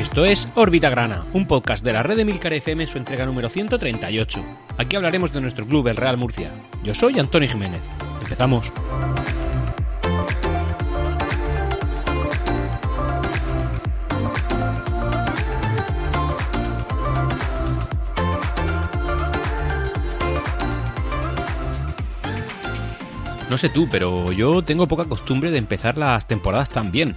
Esto 0.00 0.24
es 0.24 0.48
Órbita 0.54 0.88
Grana, 0.88 1.26
un 1.34 1.46
podcast 1.46 1.84
de 1.84 1.92
la 1.92 2.02
red 2.02 2.16
de 2.16 2.24
Milcar 2.24 2.54
FM 2.54 2.84
en 2.84 2.88
su 2.88 2.96
entrega 2.96 3.26
número 3.26 3.50
138. 3.50 4.42
Aquí 4.78 4.96
hablaremos 4.96 5.30
de 5.30 5.42
nuestro 5.42 5.66
club, 5.66 5.88
el 5.88 5.96
Real 5.96 6.16
Murcia. 6.16 6.52
Yo 6.82 6.94
soy 6.94 7.18
Antonio 7.18 7.46
Jiménez. 7.46 7.82
Empezamos. 8.22 8.72
No 23.50 23.58
sé 23.58 23.68
tú, 23.68 23.86
pero 23.90 24.32
yo 24.32 24.62
tengo 24.62 24.88
poca 24.88 25.04
costumbre 25.04 25.50
de 25.50 25.58
empezar 25.58 25.98
las 25.98 26.26
temporadas 26.26 26.70
tan 26.70 26.90
bien. 26.90 27.16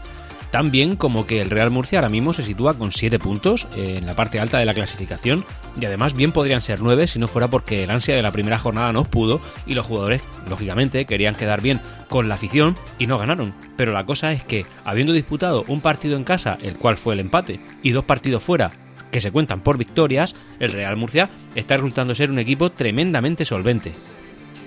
Tan 0.53 0.69
bien 0.69 0.97
como 0.97 1.25
que 1.25 1.41
el 1.41 1.49
Real 1.49 1.71
Murcia 1.71 1.97
ahora 1.97 2.09
mismo 2.09 2.31
se 2.31 2.43
sitúa 2.43 2.75
con 2.75 2.91
7 2.91 3.17
puntos 3.17 3.67
eh, 3.75 3.95
en 3.97 4.05
la 4.05 4.13
parte 4.13 4.39
alta 4.39 4.59
de 4.59 4.67
la 4.67 4.75
clasificación 4.75 5.43
y 5.81 5.83
además 5.83 6.13
bien 6.13 6.31
podrían 6.31 6.61
ser 6.61 6.79
9 6.79 7.07
si 7.07 7.17
no 7.17 7.27
fuera 7.27 7.47
porque 7.47 7.83
el 7.83 7.89
ansia 7.89 8.15
de 8.15 8.21
la 8.21 8.29
primera 8.29 8.59
jornada 8.59 8.93
no 8.93 9.03
pudo 9.03 9.41
y 9.65 9.73
los 9.73 9.87
jugadores, 9.87 10.21
lógicamente, 10.47 11.05
querían 11.05 11.33
quedar 11.33 11.61
bien 11.61 11.81
con 12.07 12.29
la 12.29 12.35
afición 12.35 12.75
y 12.99 13.07
no 13.07 13.17
ganaron. 13.17 13.55
Pero 13.75 13.93
la 13.93 14.05
cosa 14.05 14.31
es 14.31 14.43
que, 14.43 14.63
habiendo 14.85 15.11
disputado 15.11 15.65
un 15.67 15.81
partido 15.81 16.17
en 16.17 16.23
casa, 16.23 16.59
el 16.61 16.75
cual 16.75 16.97
fue 16.97 17.15
el 17.15 17.21
empate, 17.21 17.59
y 17.81 17.89
dos 17.89 18.05
partidos 18.05 18.43
fuera, 18.43 18.69
que 19.11 19.21
se 19.21 19.31
cuentan 19.31 19.61
por 19.61 19.79
victorias, 19.79 20.35
el 20.59 20.71
Real 20.71 20.97
Murcia 20.97 21.31
está 21.55 21.77
resultando 21.77 22.13
ser 22.13 22.29
un 22.29 22.37
equipo 22.37 22.71
tremendamente 22.71 23.43
solvente 23.43 23.91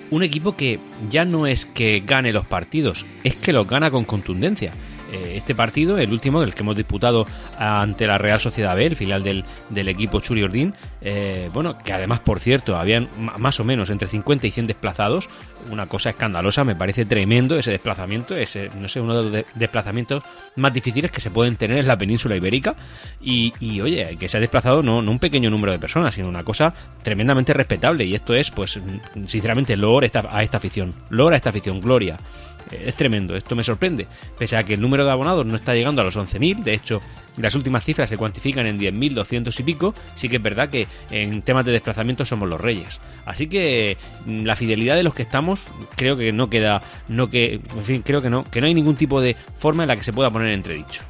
un 0.09 0.23
equipo 0.23 0.55
que 0.55 0.79
ya 1.09 1.25
no 1.25 1.47
es 1.47 1.65
que 1.65 2.01
gane 2.05 2.31
los 2.31 2.45
partidos, 2.45 3.05
es 3.23 3.35
que 3.35 3.53
los 3.53 3.67
gana 3.67 3.91
con 3.91 4.05
contundencia. 4.05 4.71
Eh, 5.11 5.33
este 5.37 5.55
partido, 5.55 5.97
el 5.97 6.11
último, 6.11 6.43
el 6.43 6.53
que 6.53 6.63
hemos 6.63 6.75
disputado 6.75 7.25
ante 7.57 8.07
la 8.07 8.17
Real 8.17 8.39
Sociedad 8.39 8.75
B, 8.75 8.85
el 8.85 8.95
filial 8.95 9.23
del, 9.23 9.45
del 9.69 9.87
equipo 9.87 10.19
Churi 10.19 10.43
Ordín, 10.43 10.73
eh, 11.01 11.49
bueno, 11.53 11.77
que 11.77 11.93
además, 11.93 12.19
por 12.19 12.39
cierto, 12.39 12.77
habían 12.77 13.07
más 13.17 13.59
o 13.59 13.63
menos 13.63 13.89
entre 13.89 14.07
50 14.07 14.47
y 14.47 14.51
100 14.51 14.67
desplazados, 14.67 15.29
una 15.71 15.87
cosa 15.87 16.09
escandalosa, 16.09 16.63
me 16.63 16.75
parece 16.75 17.05
tremendo 17.05 17.57
ese 17.57 17.71
desplazamiento, 17.71 18.35
ese, 18.35 18.69
no 18.79 18.87
sé, 18.87 18.99
uno 18.99 19.23
de 19.23 19.23
los 19.23 19.45
desplazamientos 19.55 20.23
más 20.57 20.73
difíciles 20.73 21.11
que 21.11 21.21
se 21.21 21.31
pueden 21.31 21.55
tener 21.55 21.77
en 21.77 21.87
la 21.87 21.97
península 21.97 22.35
ibérica, 22.35 22.75
y, 23.21 23.79
oye, 23.81 24.17
que 24.19 24.27
se 24.27 24.37
ha 24.37 24.39
desplazado 24.39 24.83
no, 24.83 25.01
no, 25.01 25.11
un 25.11 25.19
pequeño 25.19 25.49
número 25.49 25.71
de 25.71 25.79
personas, 25.79 26.13
sino 26.13 26.27
una 26.27 26.43
cosa 26.43 26.73
tremendamente 27.03 27.53
respetable, 27.53 28.05
y 28.05 28.15
esto 28.15 28.33
es, 28.33 28.51
pues, 28.51 28.79
sinceramente, 29.27 29.77
loor 29.77 30.03
a 30.03 30.43
esta 30.43 30.57
afición, 30.57 30.93
loor 31.09 31.33
a 31.33 31.37
esta 31.37 31.49
afición, 31.49 31.79
gloria. 31.79 32.17
Es 32.69 32.95
tremendo, 32.95 33.35
esto 33.35 33.55
me 33.55 33.63
sorprende. 33.63 34.07
Pese 34.37 34.57
a 34.57 34.63
que 34.63 34.73
el 34.73 34.81
número 34.81 35.05
de 35.05 35.11
abonados 35.11 35.45
no 35.45 35.55
está 35.55 35.73
llegando 35.73 36.01
a 36.01 36.05
los 36.05 36.17
11.000, 36.17 36.63
de 36.63 36.73
hecho, 36.73 37.01
las 37.37 37.55
últimas 37.55 37.83
cifras 37.83 38.09
se 38.09 38.17
cuantifican 38.17 38.65
en 38.65 38.79
10.200 38.79 39.59
y 39.59 39.63
pico, 39.63 39.95
sí 40.15 40.29
que 40.29 40.37
es 40.37 40.43
verdad 40.43 40.69
que 40.69 40.87
en 41.11 41.41
temas 41.41 41.65
de 41.65 41.71
desplazamiento 41.71 42.25
somos 42.25 42.49
los 42.49 42.59
reyes. 42.59 42.99
Así 43.25 43.47
que 43.47 43.97
mm, 44.25 44.43
la 44.43 44.55
fidelidad 44.55 44.95
de 44.95 45.03
los 45.03 45.13
que 45.13 45.23
estamos, 45.23 45.65
creo 45.95 46.15
que 46.15 46.31
no 46.31 46.49
queda, 46.49 46.81
no 47.07 47.29
que, 47.29 47.55
en 47.75 47.83
fin, 47.83 48.01
creo 48.01 48.21
que 48.21 48.29
no, 48.29 48.43
que 48.43 48.61
no 48.61 48.67
hay 48.67 48.73
ningún 48.73 48.95
tipo 48.95 49.21
de 49.21 49.35
forma 49.57 49.83
en 49.83 49.87
la 49.87 49.95
que 49.95 50.03
se 50.03 50.13
pueda 50.13 50.31
poner 50.31 50.51
entredicho. 50.51 51.01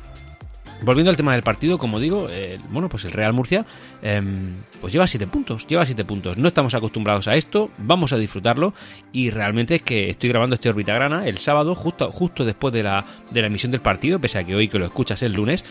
Volviendo 0.82 1.10
al 1.10 1.18
tema 1.18 1.34
del 1.34 1.42
partido, 1.42 1.80
como 1.80 2.00
digo, 2.00 2.30
bueno, 2.70 2.88
pues 2.88 3.04
el 3.06 3.12
Real 3.12 3.34
Murcia 3.34 3.66
em, 4.04 4.54
pues 4.80 4.94
lleva 4.94 5.08
7 5.08 5.26
puntos, 5.26 5.66
lleva 5.66 5.86
7 5.86 6.06
puntos. 6.06 6.38
No 6.38 6.50
estamos 6.50 6.76
acostumbrados 6.76 7.28
a 7.28 7.36
esto, 7.36 7.72
vamos 7.80 8.14
a 8.14 8.18
disfrutarlo 8.18 8.74
y 9.12 9.32
realmente 9.32 9.76
es 9.76 9.82
que 9.82 10.12
estoy 10.12 10.30
grabando 10.30 10.54
este 10.54 10.70
Orbitagrana 10.70 11.28
el 11.28 11.40
sábado, 11.40 11.74
justo, 11.74 12.12
justo 12.12 12.46
después 12.46 12.74
de 12.74 12.84
la, 12.84 13.04
de 13.32 13.42
la 13.42 13.48
emisión 13.48 13.72
del 13.72 13.82
partido, 13.82 14.20
pese 14.20 14.38
a 14.38 14.44
que 14.44 14.56
hoy 14.56 14.68
que 14.68 14.78
lo 14.78 14.86
escuchas 14.86 15.24
el 15.24 15.34
lunes. 15.34 15.66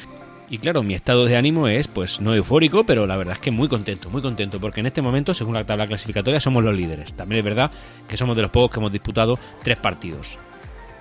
Y 0.48 0.58
claro, 0.58 0.84
mi 0.84 0.94
estado 0.94 1.24
de 1.24 1.36
ánimo 1.36 1.66
es, 1.66 1.88
pues, 1.88 2.20
no 2.20 2.32
eufórico, 2.32 2.84
pero 2.84 3.04
la 3.06 3.16
verdad 3.16 3.34
es 3.34 3.40
que 3.40 3.50
muy 3.50 3.66
contento, 3.68 4.10
muy 4.10 4.22
contento, 4.22 4.60
porque 4.60 4.78
en 4.78 4.86
este 4.86 5.02
momento, 5.02 5.34
según 5.34 5.54
la 5.54 5.64
tabla 5.64 5.88
clasificatoria, 5.88 6.38
somos 6.38 6.62
los 6.62 6.74
líderes. 6.74 7.14
También 7.14 7.40
es 7.40 7.44
verdad 7.44 7.70
que 8.08 8.16
somos 8.16 8.36
de 8.36 8.42
los 8.42 8.52
pocos 8.52 8.70
que 8.70 8.78
hemos 8.78 8.92
disputado 8.92 9.38
tres 9.64 9.76
partidos. 9.76 10.38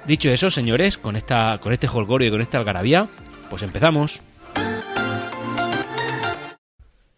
Dicho 0.08 0.32
eso, 0.32 0.50
señores, 0.50 0.98
con, 0.98 1.16
esta, 1.16 1.60
con 1.62 1.74
este 1.74 1.88
holgorio 1.88 2.30
y 2.30 2.32
con 2.32 2.42
esta 2.42 2.58
algarabía, 2.58 3.08
pues 3.50 3.62
empezamos. 3.62 4.22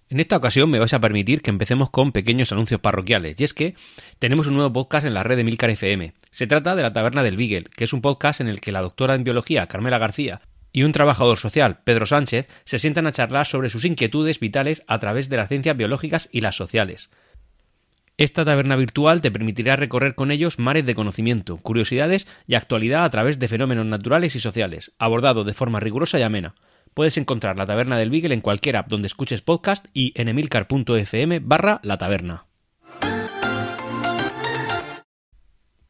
En 0.09 0.19
esta 0.19 0.37
ocasión 0.37 0.69
me 0.69 0.79
vais 0.79 0.93
a 0.93 0.99
permitir 0.99 1.41
que 1.41 1.49
empecemos 1.49 1.89
con 1.89 2.11
pequeños 2.11 2.51
anuncios 2.51 2.81
parroquiales, 2.81 3.39
y 3.39 3.45
es 3.45 3.53
que 3.53 3.75
tenemos 4.19 4.47
un 4.47 4.55
nuevo 4.55 4.73
podcast 4.73 5.05
en 5.05 5.13
la 5.13 5.23
red 5.23 5.37
de 5.37 5.43
Milcar 5.45 5.69
FM. 5.69 6.13
Se 6.31 6.47
trata 6.47 6.75
de 6.75 6.83
La 6.83 6.91
Taberna 6.91 7.23
del 7.23 7.37
Beagle, 7.37 7.69
que 7.75 7.85
es 7.85 7.93
un 7.93 8.01
podcast 8.01 8.41
en 8.41 8.47
el 8.47 8.59
que 8.59 8.73
la 8.73 8.81
doctora 8.81 9.15
en 9.15 9.23
biología 9.23 9.67
Carmela 9.67 9.97
García 9.97 10.41
y 10.71 10.83
un 10.83 10.91
trabajador 10.91 11.37
social, 11.37 11.79
Pedro 11.83 12.05
Sánchez, 12.05 12.47
se 12.63 12.79
sientan 12.79 13.07
a 13.07 13.11
charlar 13.11 13.45
sobre 13.45 13.69
sus 13.69 13.85
inquietudes 13.85 14.39
vitales 14.39 14.83
a 14.87 14.99
través 14.99 15.29
de 15.29 15.37
las 15.37 15.49
ciencias 15.49 15.77
biológicas 15.77 16.29
y 16.31 16.41
las 16.41 16.55
sociales. 16.55 17.09
Esta 18.17 18.43
taberna 18.43 18.75
virtual 18.75 19.21
te 19.21 19.29
permitirá 19.29 19.75
recorrer 19.75 20.15
con 20.15 20.31
ellos 20.31 20.57
mares 20.57 20.87
de 20.87 20.95
conocimiento, 20.95 21.57
curiosidades 21.57 22.27
y 22.47 22.55
actualidad 22.55 23.05
a 23.05 23.09
través 23.11 23.37
de 23.37 23.47
fenómenos 23.47 23.85
naturales 23.85 24.35
y 24.35 24.39
sociales, 24.39 24.91
abordado 24.97 25.43
de 25.43 25.53
forma 25.53 25.79
rigurosa 25.79 26.17
y 26.17 26.23
amena. 26.23 26.55
Puedes 26.95 27.19
encontrar 27.19 27.57
la 27.57 27.67
taberna 27.67 27.95
del 27.99 28.09
Beagle 28.09 28.33
en 28.33 28.41
cualquier 28.41 28.77
app 28.77 28.89
donde 28.89 29.05
escuches 29.05 29.41
podcast 29.41 29.85
y 29.93 30.13
en 30.15 30.29
emilcar.fm 30.29 31.39
barra 31.41 31.79
la 31.83 31.99
taberna. 31.99 32.46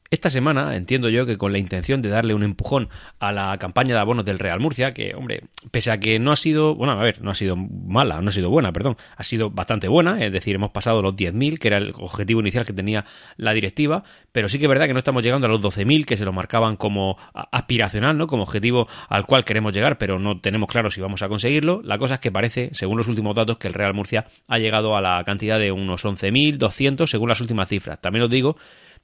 Esta 0.09 0.29
semana 0.29 0.75
entiendo 0.75 1.09
yo 1.09 1.25
que 1.25 1.37
con 1.37 1.51
la 1.51 1.57
intención 1.57 2.01
de 2.01 2.09
darle 2.09 2.33
un 2.33 2.43
empujón 2.43 2.89
a 3.19 3.31
la 3.31 3.57
campaña 3.57 3.93
de 3.93 3.99
abonos 3.99 4.23
del 4.23 4.39
Real 4.39 4.59
Murcia, 4.59 4.93
que 4.93 5.13
hombre, 5.15 5.41
pese 5.71 5.91
a 5.91 5.97
que 5.97 6.17
no 6.19 6.31
ha 6.31 6.35
sido, 6.37 6.75
bueno, 6.75 6.93
a 6.93 7.03
ver, 7.03 7.21
no 7.21 7.31
ha 7.31 7.35
sido 7.35 7.55
mala, 7.57 8.21
no 8.21 8.29
ha 8.29 8.31
sido 8.31 8.49
buena, 8.49 8.71
perdón, 8.71 8.95
ha 9.15 9.23
sido 9.23 9.49
bastante 9.49 9.87
buena, 9.87 10.23
es 10.23 10.31
decir, 10.31 10.55
hemos 10.55 10.71
pasado 10.71 11.01
los 11.01 11.15
10.000, 11.15 11.59
que 11.59 11.67
era 11.67 11.77
el 11.77 11.93
objetivo 11.97 12.39
inicial 12.39 12.65
que 12.65 12.73
tenía 12.73 13.05
la 13.35 13.53
directiva, 13.53 14.03
pero 14.31 14.47
sí 14.47 14.59
que 14.59 14.65
es 14.65 14.69
verdad 14.69 14.87
que 14.87 14.93
no 14.93 14.99
estamos 14.99 15.23
llegando 15.23 15.47
a 15.47 15.49
los 15.49 15.61
12.000 15.61 16.05
que 16.05 16.15
se 16.15 16.23
lo 16.23 16.31
marcaban 16.31 16.77
como 16.77 17.17
aspiracional, 17.33 18.17
¿no? 18.17 18.27
Como 18.27 18.43
objetivo 18.43 18.87
al 19.09 19.25
cual 19.25 19.43
queremos 19.43 19.73
llegar, 19.73 19.97
pero 19.97 20.19
no 20.19 20.39
tenemos 20.39 20.69
claro 20.69 20.89
si 20.89 21.01
vamos 21.01 21.21
a 21.21 21.27
conseguirlo. 21.27 21.81
La 21.83 21.97
cosa 21.97 22.15
es 22.15 22.19
que 22.21 22.31
parece, 22.31 22.69
según 22.73 22.97
los 22.97 23.07
últimos 23.07 23.35
datos, 23.35 23.57
que 23.57 23.67
el 23.67 23.73
Real 23.73 23.93
Murcia 23.93 24.27
ha 24.47 24.57
llegado 24.57 24.95
a 24.95 25.01
la 25.01 25.21
cantidad 25.25 25.59
de 25.59 25.71
unos 25.71 26.05
11.200 26.05 27.07
según 27.07 27.29
las 27.29 27.41
últimas 27.41 27.67
cifras. 27.67 27.99
También 27.99 28.23
os 28.23 28.29
digo 28.29 28.57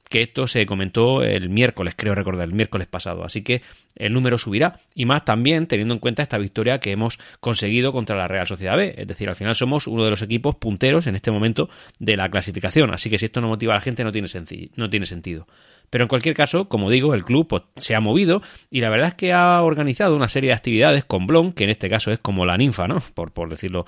que 0.10 0.22
esto 0.22 0.48
se 0.48 0.66
comentó 0.66 1.24
el 1.24 1.50
miércoles, 1.50 1.96
creo 1.98 2.14
recordar, 2.14 2.48
el 2.48 2.54
miércoles 2.54 2.88
pasado. 2.88 3.24
Así 3.24 3.42
que 3.42 3.62
el 3.96 4.14
número 4.14 4.38
subirá. 4.38 4.80
Y 4.94 5.06
más 5.06 5.26
también 5.26 5.68
teniendo 5.68 5.94
en 5.94 6.00
cuenta 6.00 6.22
esta 6.22 6.38
victoria 6.38 6.80
que 6.80 6.92
hemos 6.92 7.20
conseguido 7.40 7.92
contra 7.92 8.16
la 8.16 8.28
Real 8.28 8.48
Sociedad 8.48 8.78
B. 8.78 8.94
Es 8.98 9.08
decir, 9.08 9.30
al 9.30 9.36
final 9.36 9.56
somos 9.56 9.88
uno 9.88 10.04
de 10.04 10.10
los 10.10 10.22
equipos 10.22 10.56
punteros 10.56 11.08
en 11.08 11.16
este 11.16 11.32
momento 11.32 11.70
de 12.00 12.18
la 12.18 12.30
clasificación. 12.30 12.94
Así 12.94 13.10
que 13.10 13.18
si 13.18 13.26
esto 13.26 13.42
no 13.42 13.48
motiva 13.48 13.74
a 13.74 13.78
la 13.78 13.82
gente 13.82 14.04
no 14.04 14.12
tiene, 14.12 14.28
no 14.76 14.90
tiene 14.90 15.06
sentido. 15.06 15.48
Pero 15.94 16.06
en 16.06 16.08
cualquier 16.08 16.34
caso, 16.34 16.68
como 16.68 16.90
digo, 16.90 17.14
el 17.14 17.24
club 17.24 17.48
pues, 17.48 17.62
se 17.78 17.94
ha 17.94 18.00
movido 18.00 18.42
y 18.72 18.82
la 18.82 18.90
verdad 18.90 19.10
es 19.10 19.14
que 19.14 19.32
ha 19.32 19.62
organizado 19.62 20.16
una 20.16 20.28
serie 20.28 20.48
de 20.48 20.56
actividades 20.56 21.06
con 21.06 21.28
Blon, 21.28 21.54
que 21.54 21.66
en 21.66 21.70
este 21.70 21.88
caso 21.88 22.10
es 22.10 22.18
como 22.18 22.48
la 22.48 22.58
ninfa, 22.58 22.88
¿no? 22.88 23.00
Por, 23.14 23.32
por 23.32 23.48
decirlo, 23.48 23.86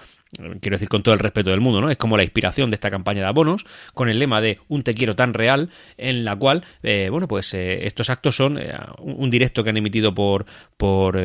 quiero 0.61 0.75
decir 0.75 0.87
con 0.87 1.01
todo 1.01 1.15
el 1.15 1.19
respeto 1.19 1.49
del 1.49 1.61
mundo, 1.61 1.81
¿no? 1.81 1.89
Es 1.89 1.97
como 1.97 2.15
la 2.15 2.21
inspiración 2.21 2.69
de 2.69 2.75
esta 2.75 2.91
campaña 2.91 3.21
de 3.21 3.27
abonos, 3.27 3.65
con 3.95 4.07
el 4.07 4.19
lema 4.19 4.39
de 4.39 4.59
un 4.67 4.83
te 4.83 4.93
quiero 4.93 5.15
tan 5.15 5.33
real, 5.33 5.71
en 5.97 6.25
la 6.25 6.35
cual, 6.35 6.63
eh, 6.83 7.09
bueno, 7.09 7.27
pues 7.27 7.51
eh, 7.55 7.87
estos 7.87 8.11
actos 8.11 8.35
son 8.35 8.59
eh, 8.59 8.71
un 8.99 9.31
directo 9.31 9.63
que 9.63 9.71
han 9.71 9.77
emitido 9.77 10.13
por, 10.13 10.45
por 10.77 11.19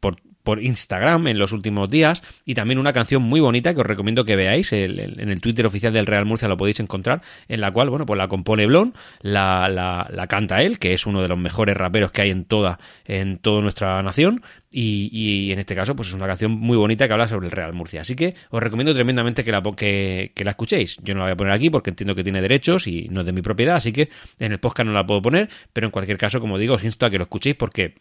por 0.00 0.16
Instagram 0.60 1.28
en 1.28 1.38
los 1.38 1.52
últimos 1.52 1.88
días 1.88 2.22
y 2.44 2.54
también 2.54 2.78
una 2.78 2.92
canción 2.92 3.22
muy 3.22 3.40
bonita 3.40 3.74
que 3.74 3.80
os 3.80 3.86
recomiendo 3.86 4.24
que 4.24 4.36
veáis 4.36 4.72
en 4.72 4.98
el 5.30 5.40
Twitter 5.40 5.66
oficial 5.66 5.92
del 5.92 6.06
Real 6.06 6.24
Murcia 6.24 6.48
lo 6.48 6.56
podéis 6.56 6.80
encontrar 6.80 7.22
en 7.48 7.60
la 7.60 7.70
cual 7.70 7.90
bueno 7.90 8.06
pues 8.06 8.18
la 8.18 8.28
compone 8.28 8.66
Blon 8.66 8.94
la, 9.20 9.68
la, 9.68 10.26
canta 10.26 10.62
él 10.62 10.78
que 10.78 10.94
es 10.94 11.06
uno 11.06 11.22
de 11.22 11.28
los 11.28 11.38
mejores 11.38 11.76
raperos 11.76 12.10
que 12.10 12.22
hay 12.22 12.30
en 12.30 12.44
toda 12.44 12.78
en 13.06 13.38
toda 13.38 13.62
nuestra 13.62 14.02
nación 14.02 14.42
y, 14.74 15.10
y, 15.12 15.52
en 15.52 15.58
este 15.58 15.74
caso 15.74 15.94
pues 15.94 16.08
es 16.08 16.14
una 16.14 16.26
canción 16.26 16.52
muy 16.52 16.78
bonita 16.78 17.06
que 17.06 17.12
habla 17.12 17.26
sobre 17.26 17.46
el 17.46 17.52
Real 17.52 17.74
Murcia. 17.74 18.00
Así 18.00 18.16
que 18.16 18.34
os 18.48 18.62
recomiendo 18.62 18.94
tremendamente 18.94 19.44
que 19.44 19.52
la, 19.52 19.62
que, 19.76 20.32
que 20.34 20.44
la 20.44 20.52
escuchéis. 20.52 20.96
Yo 21.02 21.12
no 21.12 21.20
la 21.20 21.26
voy 21.26 21.32
a 21.32 21.36
poner 21.36 21.52
aquí 21.52 21.68
porque 21.68 21.90
entiendo 21.90 22.14
que 22.14 22.24
tiene 22.24 22.40
derechos 22.40 22.86
y 22.86 23.06
no 23.10 23.20
es 23.20 23.26
de 23.26 23.32
mi 23.32 23.42
propiedad 23.42 23.76
así 23.76 23.92
que 23.92 24.08
en 24.38 24.52
el 24.52 24.60
podcast 24.60 24.86
no 24.86 24.92
la 24.92 25.06
puedo 25.06 25.20
poner 25.22 25.48
pero 25.72 25.86
en 25.86 25.90
cualquier 25.90 26.18
caso 26.18 26.40
como 26.40 26.58
digo 26.58 26.74
os 26.74 26.84
insto 26.84 27.06
a 27.06 27.10
que 27.10 27.18
lo 27.18 27.24
escuchéis 27.24 27.56
porque 27.56 27.94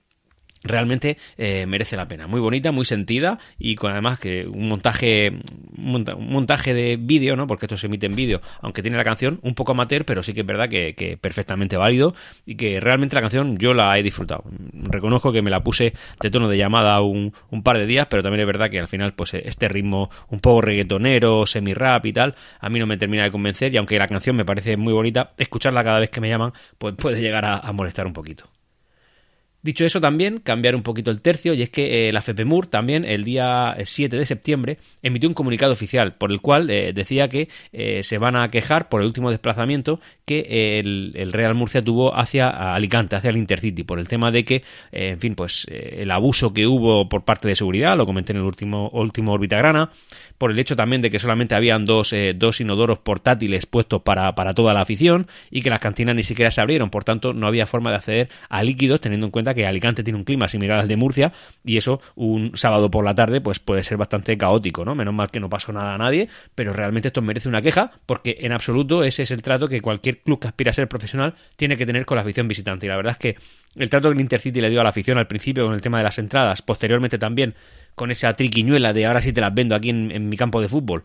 realmente 0.63 1.17
eh, 1.37 1.65
merece 1.65 1.95
la 1.95 2.07
pena. 2.07 2.27
Muy 2.27 2.39
bonita, 2.39 2.71
muy 2.71 2.85
sentida 2.85 3.39
y 3.57 3.75
con 3.75 3.91
además 3.91 4.19
que 4.19 4.45
un 4.45 4.67
montaje 4.67 5.33
un 5.77 6.29
montaje 6.29 6.73
de 6.73 6.97
vídeo, 6.99 7.35
¿no? 7.35 7.47
Porque 7.47 7.65
esto 7.65 7.77
se 7.77 7.87
emite 7.87 8.05
en 8.05 8.15
vídeo, 8.15 8.41
aunque 8.61 8.81
tiene 8.81 8.97
la 8.97 9.03
canción 9.03 9.39
un 9.41 9.55
poco 9.55 9.71
amateur, 9.71 10.05
pero 10.05 10.23
sí 10.23 10.33
que 10.33 10.41
es 10.41 10.45
verdad 10.45 10.69
que, 10.69 11.17
perfectamente 11.19 11.77
válido 11.77 12.13
y 12.45 12.55
que 12.55 12.79
realmente 12.79 13.15
la 13.15 13.21
canción 13.21 13.57
yo 13.57 13.73
la 13.73 13.97
he 13.97 14.03
disfrutado. 14.03 14.43
Reconozco 14.73 15.31
que 15.31 15.41
me 15.41 15.49
la 15.49 15.63
puse 15.63 15.93
de 16.21 16.29
tono 16.29 16.47
de 16.49 16.57
llamada 16.57 17.01
un, 17.01 17.33
un 17.49 17.63
par 17.63 17.77
de 17.77 17.85
días, 17.85 18.07
pero 18.09 18.23
también 18.23 18.41
es 18.41 18.47
verdad 18.47 18.69
que 18.69 18.79
al 18.79 18.87
final 18.87 19.13
pues 19.13 19.33
este 19.33 19.67
ritmo 19.67 20.09
un 20.29 20.39
poco 20.39 20.61
reggaetonero, 20.61 21.45
semi-rap 21.45 22.05
y 22.05 22.13
tal, 22.13 22.35
a 22.59 22.69
mí 22.69 22.79
no 22.79 22.85
me 22.85 22.97
termina 22.97 23.23
de 23.23 23.31
convencer 23.31 23.73
y 23.73 23.77
aunque 23.77 23.97
la 23.97 24.07
canción 24.07 24.35
me 24.35 24.45
parece 24.45 24.77
muy 24.77 24.93
bonita, 24.93 25.33
escucharla 25.37 25.83
cada 25.83 25.99
vez 25.99 26.09
que 26.09 26.21
me 26.21 26.29
llaman 26.29 26.53
pues 26.77 26.95
puede 26.95 27.21
llegar 27.21 27.45
a 27.45 27.71
molestar 27.71 28.05
un 28.05 28.13
poquito. 28.13 28.60
Dicho 29.63 29.85
eso, 29.85 30.01
también 30.01 30.39
cambiar 30.39 30.75
un 30.75 30.81
poquito 30.81 31.11
el 31.11 31.21
tercio, 31.21 31.53
y 31.53 31.61
es 31.61 31.69
que 31.69 32.09
eh, 32.09 32.11
la 32.11 32.21
FEPEMUR 32.21 32.65
también 32.65 33.05
el 33.05 33.23
día 33.23 33.75
7 33.83 34.17
de 34.17 34.25
septiembre 34.25 34.79
emitió 35.03 35.29
un 35.29 35.35
comunicado 35.35 35.71
oficial 35.71 36.15
por 36.15 36.31
el 36.31 36.41
cual 36.41 36.69
eh, 36.71 36.93
decía 36.93 37.27
que 37.27 37.47
eh, 37.71 38.01
se 38.01 38.17
van 38.17 38.35
a 38.35 38.47
quejar 38.47 38.89
por 38.89 39.01
el 39.01 39.07
último 39.07 39.29
desplazamiento 39.29 39.99
que 40.31 40.79
el, 40.79 41.31
Real 41.33 41.53
Murcia 41.55 41.83
tuvo 41.83 42.15
hacia 42.15 42.73
Alicante, 42.73 43.15
hacia 43.15 43.29
el 43.29 43.37
Intercity, 43.37 43.83
por 43.83 43.99
el 43.99 44.07
tema 44.07 44.31
de 44.31 44.45
que, 44.45 44.63
en 44.91 45.19
fin, 45.19 45.35
pues 45.35 45.67
el 45.69 46.09
abuso 46.11 46.53
que 46.53 46.67
hubo 46.67 47.09
por 47.09 47.23
parte 47.23 47.47
de 47.47 47.55
seguridad, 47.55 47.97
lo 47.97 48.05
comenté 48.05 48.33
en 48.33 48.37
el 48.37 48.43
último, 48.43 48.89
último 48.89 49.33
Orbitagrana, 49.33 49.89
por 50.37 50.51
el 50.51 50.59
hecho 50.59 50.75
también 50.75 51.01
de 51.01 51.09
que 51.09 51.19
solamente 51.19 51.55
habían 51.55 51.85
dos, 51.85 52.15
dos 52.35 52.61
inodoros 52.61 52.99
portátiles 52.99 53.65
puestos 53.65 54.01
para, 54.01 54.33
para 54.35 54.53
toda 54.53 54.73
la 54.73 54.81
afición 54.81 55.27
y 55.49 55.61
que 55.61 55.69
las 55.69 55.79
cantinas 55.79 56.15
ni 56.15 56.23
siquiera 56.23 56.49
se 56.51 56.61
abrieron, 56.61 56.89
por 56.89 57.03
tanto 57.03 57.33
no 57.33 57.47
había 57.47 57.65
forma 57.65 57.91
de 57.91 57.97
acceder 57.97 58.29
a 58.49 58.63
líquidos 58.63 59.01
teniendo 59.01 59.27
en 59.27 59.31
cuenta 59.31 59.53
que 59.53 59.65
Alicante 59.65 60.03
tiene 60.03 60.17
un 60.17 60.25
clima 60.25 60.47
similar 60.47 60.79
al 60.79 60.87
de 60.87 60.95
Murcia 60.95 61.33
y 61.63 61.77
eso 61.77 62.01
un 62.15 62.51
sábado 62.55 62.89
por 62.89 63.05
la 63.05 63.15
tarde 63.15 63.41
pues 63.41 63.59
puede 63.59 63.83
ser 63.83 63.97
bastante 63.97 64.37
caótico, 64.37 64.85
¿no? 64.85 64.95
Menos 64.95 65.13
mal 65.13 65.29
que 65.29 65.39
no 65.39 65.49
pasó 65.49 65.71
nada 65.73 65.95
a 65.95 65.97
nadie, 65.97 66.29
pero 66.55 66.73
realmente 66.73 67.09
esto 67.09 67.21
merece 67.21 67.49
una 67.49 67.61
queja 67.61 67.91
porque 68.05 68.37
en 68.41 68.51
absoluto 68.51 69.03
ese 69.03 69.23
es 69.23 69.31
el 69.31 69.41
trato 69.41 69.67
que 69.67 69.81
cualquier 69.81 70.20
club 70.23 70.39
que 70.39 70.47
aspira 70.47 70.71
a 70.71 70.73
ser 70.73 70.87
profesional 70.87 71.35
tiene 71.55 71.77
que 71.77 71.85
tener 71.85 72.05
con 72.05 72.15
la 72.15 72.21
afición 72.21 72.47
visitante. 72.47 72.85
Y 72.85 72.89
la 72.89 72.97
verdad 72.97 73.11
es 73.11 73.17
que 73.17 73.35
el 73.75 73.89
trato 73.89 74.09
que 74.09 74.15
el 74.15 74.21
Intercity 74.21 74.61
le 74.61 74.69
dio 74.69 74.81
a 74.81 74.83
la 74.83 74.89
afición 74.89 75.17
al 75.17 75.27
principio 75.27 75.65
con 75.65 75.73
el 75.73 75.81
tema 75.81 75.97
de 75.97 76.03
las 76.03 76.19
entradas, 76.19 76.61
posteriormente 76.61 77.17
también 77.17 77.55
con 77.95 78.11
esa 78.11 78.33
triquiñuela 78.33 78.93
de 78.93 79.05
ahora 79.05 79.21
sí 79.21 79.33
te 79.33 79.41
las 79.41 79.53
vendo 79.53 79.75
aquí 79.75 79.89
en 79.89 80.29
mi 80.29 80.37
campo 80.37 80.61
de 80.61 80.67
fútbol 80.67 81.03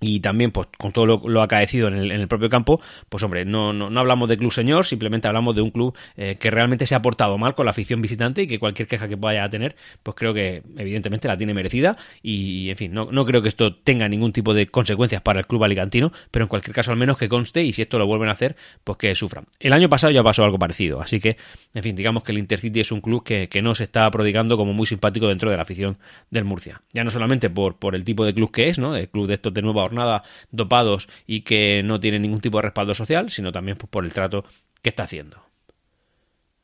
y 0.00 0.20
también 0.20 0.50
pues 0.50 0.68
con 0.78 0.92
todo 0.92 1.06
lo, 1.06 1.42
acaecido 1.42 1.88
en 1.88 1.94
el, 1.94 2.10
en 2.10 2.20
el, 2.20 2.28
propio 2.28 2.48
campo, 2.48 2.80
pues 3.08 3.22
hombre, 3.22 3.44
no, 3.44 3.72
no, 3.72 3.90
no, 3.90 4.00
hablamos 4.00 4.28
de 4.28 4.36
club 4.36 4.52
señor, 4.52 4.86
simplemente 4.86 5.28
hablamos 5.28 5.54
de 5.54 5.62
un 5.62 5.70
club 5.70 5.96
eh, 6.16 6.36
que 6.36 6.50
realmente 6.50 6.86
se 6.86 6.94
ha 6.94 7.02
portado 7.02 7.36
mal 7.38 7.54
con 7.54 7.66
la 7.66 7.70
afición 7.70 8.00
visitante 8.00 8.42
y 8.42 8.46
que 8.46 8.58
cualquier 8.58 8.88
queja 8.88 9.08
que 9.08 9.16
vaya 9.16 9.44
a 9.44 9.50
tener, 9.50 9.76
pues 10.02 10.16
creo 10.16 10.32
que 10.32 10.62
evidentemente 10.76 11.28
la 11.28 11.36
tiene 11.36 11.54
merecida 11.54 11.96
y 12.22 12.70
en 12.70 12.76
fin, 12.76 12.92
no, 12.92 13.10
no 13.12 13.24
creo 13.24 13.42
que 13.42 13.48
esto 13.48 13.74
tenga 13.74 14.08
ningún 14.08 14.32
tipo 14.32 14.54
de 14.54 14.66
consecuencias 14.66 15.22
para 15.22 15.40
el 15.40 15.46
club 15.46 15.64
alicantino, 15.64 16.12
pero 16.30 16.44
en 16.44 16.48
cualquier 16.48 16.74
caso 16.74 16.90
al 16.92 16.96
menos 16.98 17.18
que 17.18 17.28
conste 17.28 17.62
y 17.62 17.72
si 17.72 17.82
esto 17.82 17.98
lo 17.98 18.06
vuelven 18.06 18.28
a 18.28 18.32
hacer, 18.32 18.56
pues 18.84 18.98
que 18.98 19.14
sufran. 19.14 19.44
El 19.58 19.72
año 19.72 19.88
pasado 19.88 20.12
ya 20.12 20.22
pasó 20.22 20.44
algo 20.44 20.58
parecido, 20.58 21.00
así 21.00 21.20
que, 21.20 21.36
en 21.74 21.82
fin, 21.82 21.94
digamos 21.94 22.22
que 22.22 22.32
el 22.32 22.38
Intercity 22.38 22.80
es 22.80 22.92
un 22.92 23.00
club 23.00 23.22
que, 23.22 23.48
que 23.48 23.62
no 23.62 23.74
se 23.74 23.84
está 23.84 24.10
prodigando 24.10 24.56
como 24.56 24.72
muy 24.72 24.86
simpático 24.86 25.28
dentro 25.28 25.50
de 25.50 25.56
la 25.56 25.62
afición 25.62 25.98
del 26.30 26.44
Murcia. 26.44 26.80
Ya 26.92 27.04
no 27.04 27.10
solamente 27.10 27.50
por, 27.50 27.78
por 27.78 27.94
el 27.94 28.04
tipo 28.04 28.24
de 28.24 28.34
club 28.34 28.50
que 28.50 28.68
es, 28.68 28.78
¿no? 28.78 28.96
El 28.96 29.08
club 29.08 29.26
de 29.26 29.34
estos 29.34 29.52
de 29.52 29.62
nueva 29.62 29.82
jornada 29.90 30.22
dopados 30.50 31.08
y 31.26 31.42
que 31.42 31.82
no 31.82 32.00
tienen 32.00 32.22
ningún 32.22 32.40
tipo 32.40 32.58
de 32.58 32.62
respaldo 32.62 32.94
social, 32.94 33.30
sino 33.30 33.52
también 33.52 33.76
pues, 33.76 33.90
por 33.90 34.04
el 34.04 34.12
trato 34.12 34.44
que 34.82 34.90
está 34.90 35.02
haciendo. 35.02 35.50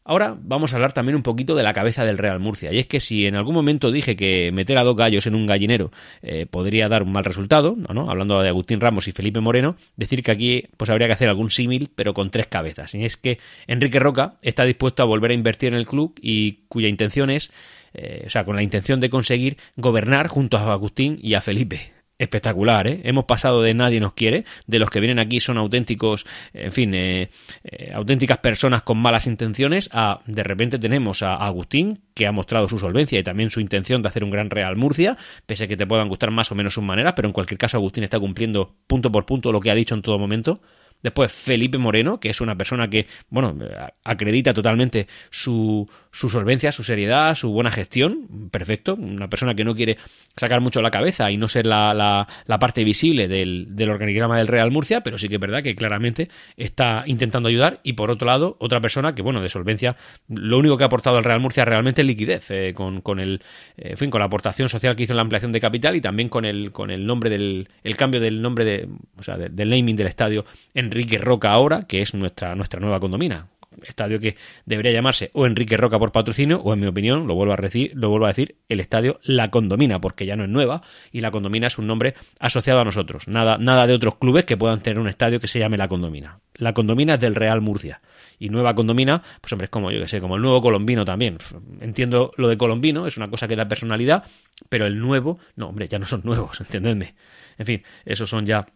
Ahora 0.09 0.37
vamos 0.41 0.73
a 0.73 0.77
hablar 0.77 0.93
también 0.93 1.17
un 1.17 1.25
poquito 1.25 1.57
de 1.57 1.65
la 1.65 1.73
cabeza 1.73 2.05
del 2.05 2.17
Real 2.17 2.39
Murcia. 2.39 2.73
Y 2.73 2.79
es 2.79 2.87
que 2.87 3.01
si 3.01 3.27
en 3.27 3.35
algún 3.35 3.57
momento 3.57 3.91
dije 3.91 4.15
que 4.15 4.53
meter 4.53 4.79
a 4.79 4.85
dos 4.85 4.95
gallos 4.95 5.27
en 5.27 5.35
un 5.35 5.47
gallinero 5.47 5.91
eh, 6.23 6.47
podría 6.47 6.89
dar 6.89 7.03
un 7.03 7.11
mal 7.11 7.25
resultado, 7.25 7.75
¿no? 7.93 8.09
hablando 8.09 8.41
de 8.41 8.49
Agustín 8.49 8.81
Ramos 8.81 9.09
y 9.09 9.13
Felipe 9.13 9.41
Moreno, 9.41 9.75
decir 9.97 10.23
que 10.23 10.31
aquí 10.31 10.69
pues 10.77 10.91
habría 10.91 11.09
que 11.09 11.15
hacer 11.15 11.29
algún 11.29 11.51
símil, 11.51 11.91
pero 11.93 12.15
con 12.15 12.31
tres 12.31 12.47
cabezas. 12.47 12.95
Y 12.95 13.05
es 13.05 13.17
que 13.17 13.41
Enrique 13.67 13.99
Roca 13.99 14.37
está 14.43 14.63
dispuesto 14.63 15.03
a 15.03 15.07
volver 15.07 15.33
a 15.33 15.35
invertir 15.35 15.73
en 15.73 15.79
el 15.79 15.87
club 15.87 16.15
y 16.23 16.61
cuya 16.69 16.87
intención 16.87 17.29
es, 17.29 17.51
eh, 17.93 18.23
o 18.29 18.31
sea, 18.31 18.45
con 18.45 18.55
la 18.55 18.63
intención 18.63 19.01
de 19.01 19.11
conseguir 19.11 19.57
gobernar 19.75 20.29
junto 20.29 20.57
a 20.57 20.73
Agustín 20.73 21.19
y 21.21 21.35
a 21.35 21.41
Felipe 21.41 21.96
espectacular, 22.19 22.87
¿eh? 22.87 23.01
Hemos 23.05 23.25
pasado 23.25 23.63
de 23.63 23.75
nadie 23.75 24.01
nos 24.01 24.15
quiere, 24.15 24.45
de 24.67 24.79
los 24.79 24.91
que 24.91 25.01
vienen 25.01 25.19
aquí 25.19 25.41
son 25.41 25.59
auténticos, 25.59 26.27
en 26.55 26.73
fin, 26.73 26.95
eh, 26.95 27.31
eh, 27.65 27.93
auténticas 27.95 28.39
personas 28.39 28.83
con 28.83 28.99
malas 28.99 29.27
intenciones, 29.27 29.91
a 29.93 30.21
de 30.27 30.43
repente 30.43 30.79
tenemos 30.79 31.23
a 31.23 31.35
Agustín, 31.37 32.01
que 32.15 32.27
ha 32.27 32.33
mostrado 32.33 32.69
su 32.69 32.79
solvencia 32.79 33.19
y 33.19 33.23
también 33.23 33.51
su 33.51 33.61
intención 33.61 34.03
de 34.03 34.09
hacer 34.09 34.25
un 34.25 34.31
gran 34.31 34.51
Real 34.51 34.77
Murcia, 34.77 35.17
pese 35.45 35.65
a 35.65 35.67
que 35.69 35.77
te 35.77 35.87
puedan 35.87 36.09
gustar 36.09 36.31
más 36.31 36.51
o 36.51 36.55
menos 36.55 36.75
sus 36.75 36.85
maneras, 36.85 37.13
pero 37.15 37.29
en 37.29 37.33
cualquier 37.33 37.59
caso 37.59 37.77
Agustín 37.77 38.05
está 38.05 38.19
cumpliendo 38.19 38.75
punto 38.87 39.13
por 39.13 39.27
punto 39.27 39.53
lo 39.53 39.61
que 39.61 39.71
ha 39.71 39.75
dicho 39.75 39.95
en 39.95 40.03
todo 40.03 40.19
momento. 40.19 40.61
Después 41.03 41.31
Felipe 41.31 41.79
Moreno, 41.79 42.19
que 42.19 42.31
es 42.31 42.41
una 42.41 42.57
persona 42.57 42.89
que, 42.89 43.07
bueno, 43.29 43.55
acredita 44.03 44.55
totalmente 44.55 45.07
su, 45.31 45.89
su 46.17 46.31
solvencia, 46.31 46.73
su 46.73 46.83
seriedad, 46.83 47.35
su 47.35 47.51
buena 47.51 47.71
gestión, 47.71 48.49
perfecto. 48.51 48.95
Una 48.95 49.29
persona 49.29 49.55
que 49.55 49.65
no 49.65 49.75
quiere 49.75 49.99
sacar 50.35 50.63
mucho 50.63 50.81
la 50.81 50.91
cabeza 50.91 51.31
y 51.31 51.37
no 51.37 51.47
ser 51.47 51.67
la, 51.67 51.93
la, 51.93 52.59
parte 52.59 52.85
visible 52.85 53.29
del, 53.29 53.67
del, 53.77 53.91
organigrama 53.91 54.39
del 54.39 54.47
Real 54.47 54.71
Murcia, 54.71 55.03
pero 55.03 55.19
sí 55.19 55.29
que 55.29 55.35
es 55.35 55.41
verdad 55.43 55.63
que 55.63 55.77
claramente 55.77 56.31
está 56.57 57.05
intentando 57.05 57.51
ayudar. 57.51 57.81
Y 57.83 57.93
por 57.93 58.11
otro 58.11 58.27
lado, 58.27 58.57
otra 58.61 58.81
persona 58.81 59.15
que, 59.15 59.21
bueno, 59.21 59.43
de 59.43 59.51
solvencia, 59.51 59.97
lo 60.31 60.57
único 60.57 60.79
que 60.79 60.85
ha 60.85 60.87
aportado 60.87 61.19
al 61.19 61.25
Real 61.25 61.41
Murcia 61.41 61.67
realmente 61.67 62.01
es 62.01 62.07
liquidez, 62.07 62.51
eh, 62.51 62.73
con, 62.75 63.03
con, 63.03 63.21
el, 63.21 63.43
eh, 63.77 63.95
fin, 63.97 64.09
con 64.09 64.21
la 64.21 64.25
aportación 64.25 64.71
social 64.71 64.97
que 64.97 65.03
hizo 65.03 65.13
en 65.13 65.17
la 65.17 65.23
ampliación 65.23 65.53
de 65.53 65.61
capital 65.61 65.97
y 65.97 66.01
también 66.01 66.31
con 66.31 66.47
el, 66.47 66.73
con 66.73 66.91
el 66.91 67.05
nombre 67.05 67.29
del, 67.29 67.69
el 67.85 67.97
cambio 67.99 68.23
del 68.23 68.41
nombre 68.41 68.65
de, 68.65 68.89
o 69.19 69.23
sea, 69.23 69.37
del 69.37 69.69
naming 69.69 69.97
del 69.97 70.07
estadio 70.07 70.47
Enrique 70.73 71.19
Roca 71.19 71.51
ahora, 71.51 71.83
que 71.83 72.01
es 72.01 72.15
nuestra, 72.15 72.55
nuestra 72.55 72.81
nueva 72.81 73.01
condomina 73.01 73.49
estadio 73.85 74.21
que 74.21 74.37
debería 74.65 74.93
llamarse 74.93 75.31
o 75.33 75.47
Enrique 75.47 75.77
Roca 75.77 75.99
por 75.99 76.13
patrocinio 76.13 76.61
o 76.61 76.73
en 76.73 76.81
mi 76.81 76.87
opinión, 76.87 77.27
lo 77.27 77.35
vuelvo 77.35 77.53
a 77.53 77.57
decir, 77.57 77.93
lo 77.95 78.11
vuelvo 78.11 78.27
a 78.27 78.29
decir, 78.29 78.57
el 78.69 78.81
estadio 78.81 79.21
La 79.23 79.51
Condomina, 79.51 80.01
porque 80.01 80.27
ya 80.27 80.37
no 80.37 80.45
es 80.45 80.51
nueva 80.51 80.83
y 81.13 81.21
La 81.21 81.31
Condomina 81.31 81.67
es 81.67 81.79
un 81.79 81.87
nombre 81.87 82.15
asociado 82.39 82.81
a 82.81 82.85
nosotros. 82.85 83.29
Nada 83.29 83.59
nada 83.59 83.87
de 83.87 83.95
otros 83.95 84.17
clubes 84.17 84.45
que 84.45 84.57
puedan 84.57 84.81
tener 84.81 84.99
un 84.99 85.09
estadio 85.09 85.41
que 85.41 85.49
se 85.49 85.59
llame 85.59 85.77
La 85.77 85.89
Condomina. 85.89 86.41
La 86.55 86.73
Condomina 86.73 87.15
es 87.15 87.21
del 87.21 87.35
Real 87.35 87.61
Murcia 87.61 88.01
y 88.39 88.49
Nueva 88.49 88.75
Condomina, 88.75 89.23
pues 89.41 89.53
hombre, 89.53 89.65
es 89.65 89.71
como 89.71 89.91
yo 89.91 90.01
que 90.01 90.09
sé, 90.09 90.21
como 90.21 90.37
el 90.37 90.43
nuevo 90.43 90.61
colombino 90.61 91.05
también. 91.05 91.39
Entiendo 91.81 92.33
lo 92.37 92.49
de 92.49 92.57
colombino, 92.57 93.07
es 93.07 93.17
una 93.17 93.29
cosa 93.29 93.49
que 93.49 93.57
da 93.57 93.69
personalidad, 93.69 94.25
pero 94.69 94.87
el 94.87 94.99
nuevo, 94.99 95.39
no, 95.57 95.69
hombre, 95.69 95.89
ya 95.89 95.99
no 95.99 96.07
son 96.07 96.23
nuevos, 96.25 96.61
entendedme. 96.61 97.15
En 97.59 97.67
fin, 97.67 97.83
esos 98.05 98.29
son 98.29 98.47
ya 98.47 98.67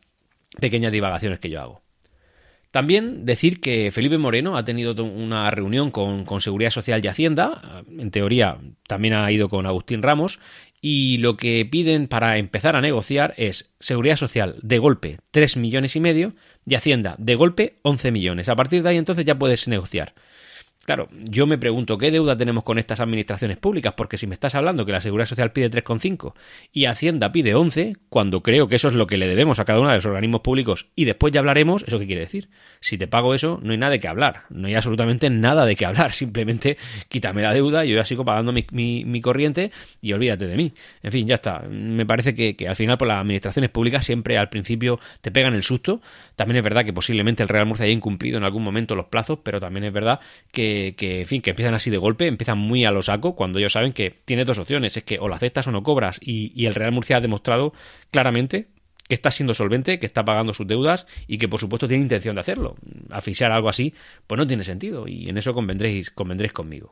pequeñas 0.61 0.93
divagaciones 0.93 1.39
que 1.39 1.51
yo 1.51 1.61
hago. 1.61 1.83
También 2.71 3.25
decir 3.27 3.61
que 3.61 3.91
Felipe 3.91 4.17
Moreno 4.17 4.57
ha 4.57 4.65
tenido 4.65 4.93
una 5.05 5.51
reunión 5.51 5.91
con, 5.91 6.25
Seguridad 6.41 6.71
Social 6.71 7.01
y 7.05 7.09
Hacienda, 7.09 7.83
en 7.99 8.11
teoría 8.13 8.59
también 8.87 9.15
ha 9.15 9.31
ido 9.33 9.49
con 9.49 9.67
Agustín 9.67 10.03
Ramos, 10.03 10.39
y 10.81 11.19
lo 11.19 11.37
que 11.37 11.67
piden 11.67 12.07
para 12.07 12.39
empezar 12.39 12.77
a 12.77 12.81
negociar 12.81 13.35
es 13.37 13.73
Seguridad 13.81 14.17
Social 14.17 14.57
de 14.63 14.79
golpe 14.79 15.19
3 15.33 15.57
millones 15.57 15.97
y 15.97 16.01
medio 16.01 16.35
y 16.65 16.77
Hacienda 16.77 17.17
de 17.19 17.35
golpe 17.35 17.75
11 17.83 18.13
millones. 18.13 18.49
A 18.49 18.57
partir 18.57 18.83
de 18.83 18.91
ahí 18.91 18.97
entonces 18.99 19.25
ya 19.25 19.39
puedes 19.39 19.67
negociar. 19.67 20.15
Claro, 20.87 21.09
yo 21.13 21.47
me 21.47 21.59
pregunto 21.59 21.99
qué 21.99 22.11
deuda 22.11 22.37
tenemos 22.37 22.65
con 22.65 22.79
estas 22.79 23.01
administraciones 23.01 23.59
públicas, 23.59 23.93
porque 23.97 24.17
si 24.17 24.27
me 24.27 24.35
estás 24.35 24.55
hablando 24.55 24.87
que 24.87 24.93
la 24.93 25.03
Seguridad 25.03 25.27
Social 25.27 25.53
pide 25.53 25.71
3,5 25.71 26.33
y 26.73 26.87
Hacienda 26.87 27.31
pide 27.33 27.55
11, 27.55 27.97
cuando 28.09 28.43
creo 28.43 28.67
que 28.67 28.77
eso 28.77 28.89
es 28.89 28.95
lo 28.95 29.07
que 29.07 29.19
le 29.19 29.29
debemos 29.29 29.61
a 29.61 29.67
cada 29.67 29.79
uno 29.79 29.91
de 29.91 29.97
los 29.97 30.07
organismos 30.07 30.41
públicos 30.41 30.89
y 30.97 31.05
después 31.05 31.35
ya 31.35 31.41
hablaremos, 31.41 31.85
¿eso 31.87 31.99
qué 31.99 32.07
quiere 32.07 32.23
decir? 32.23 32.49
Si 32.81 32.97
te 32.97 33.07
pago 33.07 33.35
eso, 33.35 33.61
no 33.63 33.73
hay 33.73 33.79
nada 33.79 33.93
de 33.93 34.01
qué 34.01 34.09
hablar, 34.09 34.45
no 34.49 34.69
hay 34.69 34.75
absolutamente 34.75 35.29
nada 35.29 35.67
de 35.67 35.77
qué 35.77 35.85
hablar, 35.85 36.13
simplemente 36.13 36.79
quítame 37.09 37.43
la 37.43 37.53
deuda, 37.53 37.85
yo 37.85 37.97
ya 37.97 38.05
sigo 38.07 38.25
pagando 38.25 38.53
mi, 38.53 39.21
corriente 39.21 39.71
y 40.01 40.15
olvídate 40.15 40.47
de 40.47 40.57
mí. 40.57 40.73
En 41.03 41.13
fin, 41.13 41.29
ya 41.29 41.35
está. 41.35 41.61
Me 41.69 42.07
parece 42.07 42.35
que, 42.35 42.57
al 42.67 42.75
final 42.75 42.97
por 42.97 43.07
las 43.07 43.19
administraciones 43.21 43.71
públicas 43.71 44.05
siempre 44.05 44.39
al 44.39 44.49
principio 44.49 44.99
te 45.21 45.31
pegan 45.31 45.55
el 45.55 45.63
susto. 45.63 46.01
También 46.37 46.57
es 46.57 46.65
verdad 46.65 46.87
que 46.87 46.95
posiblemente 46.95 47.43
el 47.43 47.51
Real 47.51 47.67
Murcia 47.67 47.85
haya 47.85 47.93
incumplido 47.93 48.39
en 48.39 48.45
algún 48.45 48.65
momento 48.65 48.95
los 48.95 49.07
plazos, 49.07 49.41
pero 49.45 49.61
también 49.61 49.85
es 49.85 49.93
verdad 49.93 50.21
que 50.51 50.80
que, 50.97 51.21
en 51.21 51.27
fin, 51.27 51.43
que 51.43 51.51
empiezan 51.51 51.75
así 51.75 51.91
de 51.91 51.99
golpe, 51.99 52.27
empiezan 52.27 52.59
muy 52.59 52.85
a 52.85 52.91
lo 52.91 53.03
saco, 53.03 53.35
cuando 53.35 53.59
ellos 53.59 53.73
saben 53.73 53.93
que 53.93 54.11
tiene 54.25 54.45
dos 54.45 54.59
opciones, 54.59 54.97
es 54.97 55.05
que 55.05 55.19
o 55.19 55.29
lo 55.29 55.35
aceptas 55.35 55.67
o 55.67 55.73
no 55.73 55.83
cobras, 55.83 56.19
y, 56.23 56.67
el 56.67 56.75
Real 56.75 56.93
Murcia 56.93 57.17
ha 57.17 57.21
demostrado 57.21 57.73
claramente 58.11 58.69
que 59.09 59.15
está 59.15 59.31
siendo 59.31 59.55
solvente, 59.55 59.99
que 59.99 60.07
está 60.07 60.25
pagando 60.25 60.55
sus 60.55 60.69
deudas 60.69 61.07
y 61.27 61.39
que 61.39 61.49
por 61.49 61.59
supuesto 61.59 61.89
tiene 61.89 62.03
intención 62.03 62.37
de 62.37 62.43
hacerlo. 62.43 62.77
Asfixiar 63.11 63.51
algo 63.51 63.69
así, 63.69 63.93
pues 64.27 64.39
no 64.39 64.47
tiene 64.47 64.63
sentido, 64.63 65.09
y 65.09 65.29
en 65.29 65.37
eso 65.37 65.53
convendréis, 65.53 66.11
convendréis 66.11 66.53
conmigo. 66.53 66.91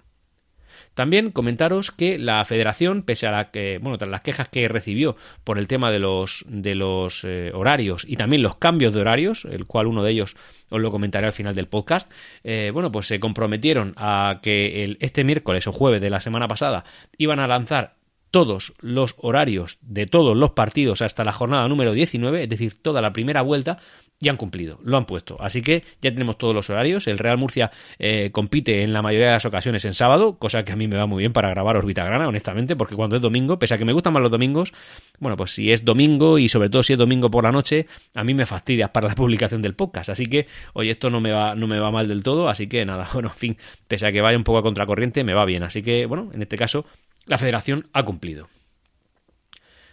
También 0.98 1.30
comentaros 1.30 1.92
que 1.92 2.18
la 2.18 2.44
federación, 2.44 3.02
pese 3.02 3.28
a 3.28 3.30
la 3.30 3.52
que, 3.52 3.78
bueno, 3.80 3.98
tras 3.98 4.10
las 4.10 4.22
quejas 4.22 4.48
que 4.48 4.66
recibió 4.66 5.14
por 5.44 5.56
el 5.56 5.68
tema 5.68 5.92
de 5.92 6.00
los, 6.00 6.44
de 6.48 6.74
los 6.74 7.22
eh, 7.22 7.52
horarios 7.54 8.04
y 8.04 8.16
también 8.16 8.42
los 8.42 8.56
cambios 8.56 8.94
de 8.94 9.02
horarios, 9.02 9.44
el 9.44 9.64
cual 9.64 9.86
uno 9.86 10.02
de 10.02 10.10
ellos 10.10 10.34
os 10.70 10.80
lo 10.80 10.90
comentaré 10.90 11.26
al 11.26 11.32
final 11.32 11.54
del 11.54 11.68
podcast, 11.68 12.10
eh, 12.42 12.72
bueno, 12.74 12.90
pues 12.90 13.06
se 13.06 13.20
comprometieron 13.20 13.94
a 13.96 14.40
que 14.42 14.96
este 14.98 15.22
miércoles 15.22 15.68
o 15.68 15.72
jueves 15.72 16.00
de 16.00 16.10
la 16.10 16.18
semana 16.18 16.48
pasada 16.48 16.82
iban 17.16 17.38
a 17.38 17.46
lanzar 17.46 17.94
todos 18.32 18.74
los 18.80 19.14
horarios 19.18 19.78
de 19.80 20.06
todos 20.06 20.36
los 20.36 20.50
partidos 20.50 21.00
hasta 21.00 21.22
la 21.22 21.32
jornada 21.32 21.68
número 21.68 21.92
19, 21.92 22.42
es 22.42 22.48
decir, 22.48 22.82
toda 22.82 23.00
la 23.00 23.12
primera 23.12 23.42
vuelta, 23.42 23.78
y 24.20 24.28
han 24.28 24.36
cumplido, 24.36 24.80
lo 24.82 24.96
han 24.96 25.06
puesto. 25.06 25.36
Así 25.40 25.62
que 25.62 25.84
ya 26.02 26.10
tenemos 26.10 26.38
todos 26.38 26.54
los 26.54 26.68
horarios. 26.70 27.06
El 27.06 27.18
Real 27.18 27.38
Murcia 27.38 27.70
eh, 27.98 28.30
compite 28.32 28.82
en 28.82 28.92
la 28.92 29.00
mayoría 29.00 29.28
de 29.28 29.32
las 29.34 29.44
ocasiones 29.44 29.84
en 29.84 29.94
sábado, 29.94 30.38
cosa 30.38 30.64
que 30.64 30.72
a 30.72 30.76
mí 30.76 30.88
me 30.88 30.96
va 30.96 31.06
muy 31.06 31.20
bien 31.20 31.32
para 31.32 31.50
grabar 31.50 31.76
Orbita 31.76 32.04
Grana, 32.04 32.26
honestamente, 32.26 32.74
porque 32.74 32.96
cuando 32.96 33.14
es 33.14 33.22
domingo, 33.22 33.58
pese 33.58 33.74
a 33.74 33.78
que 33.78 33.84
me 33.84 33.92
gustan 33.92 34.12
más 34.12 34.22
los 34.22 34.30
domingos, 34.30 34.72
bueno, 35.20 35.36
pues 35.36 35.52
si 35.52 35.70
es 35.70 35.84
domingo 35.84 36.38
y 36.38 36.48
sobre 36.48 36.68
todo 36.68 36.82
si 36.82 36.94
es 36.94 36.98
domingo 36.98 37.30
por 37.30 37.44
la 37.44 37.52
noche, 37.52 37.86
a 38.14 38.24
mí 38.24 38.34
me 38.34 38.44
fastidia 38.44 38.92
para 38.92 39.08
la 39.08 39.14
publicación 39.16 39.62
del 39.62 39.74
podcast. 39.74 40.10
Así 40.10 40.26
que, 40.26 40.48
oye, 40.72 40.90
esto 40.90 41.10
no 41.10 41.20
me 41.20 41.30
va, 41.30 41.54
no 41.54 41.68
me 41.68 41.78
va 41.78 41.90
mal 41.92 42.08
del 42.08 42.22
todo, 42.24 42.48
así 42.48 42.66
que 42.66 42.84
nada, 42.84 43.08
bueno, 43.14 43.28
en 43.28 43.34
fin, 43.34 43.56
pese 43.86 44.06
a 44.06 44.10
que 44.10 44.20
vaya 44.20 44.36
un 44.36 44.44
poco 44.44 44.58
a 44.58 44.62
contracorriente, 44.62 45.22
me 45.22 45.34
va 45.34 45.44
bien. 45.44 45.62
Así 45.62 45.82
que, 45.82 46.06
bueno, 46.06 46.30
en 46.34 46.42
este 46.42 46.56
caso, 46.56 46.86
la 47.26 47.38
federación 47.38 47.86
ha 47.92 48.04
cumplido. 48.04 48.48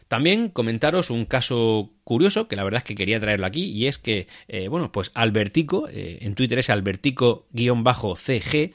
También 0.07 0.49
comentaros 0.49 1.09
un 1.09 1.25
caso 1.25 1.91
curioso, 2.03 2.47
que 2.47 2.55
la 2.55 2.63
verdad 2.63 2.77
es 2.79 2.83
que 2.83 2.93
quería 2.95 3.19
traerlo 3.19 3.47
aquí, 3.47 3.71
y 3.71 3.87
es 3.87 3.97
que, 3.97 4.27
eh, 4.47 4.67
bueno, 4.67 4.91
pues 4.91 5.09
Albertico, 5.15 5.87
eh, 5.89 6.19
en 6.21 6.35
Twitter 6.35 6.59
es 6.59 6.69
Albertico-CG, 6.69 8.73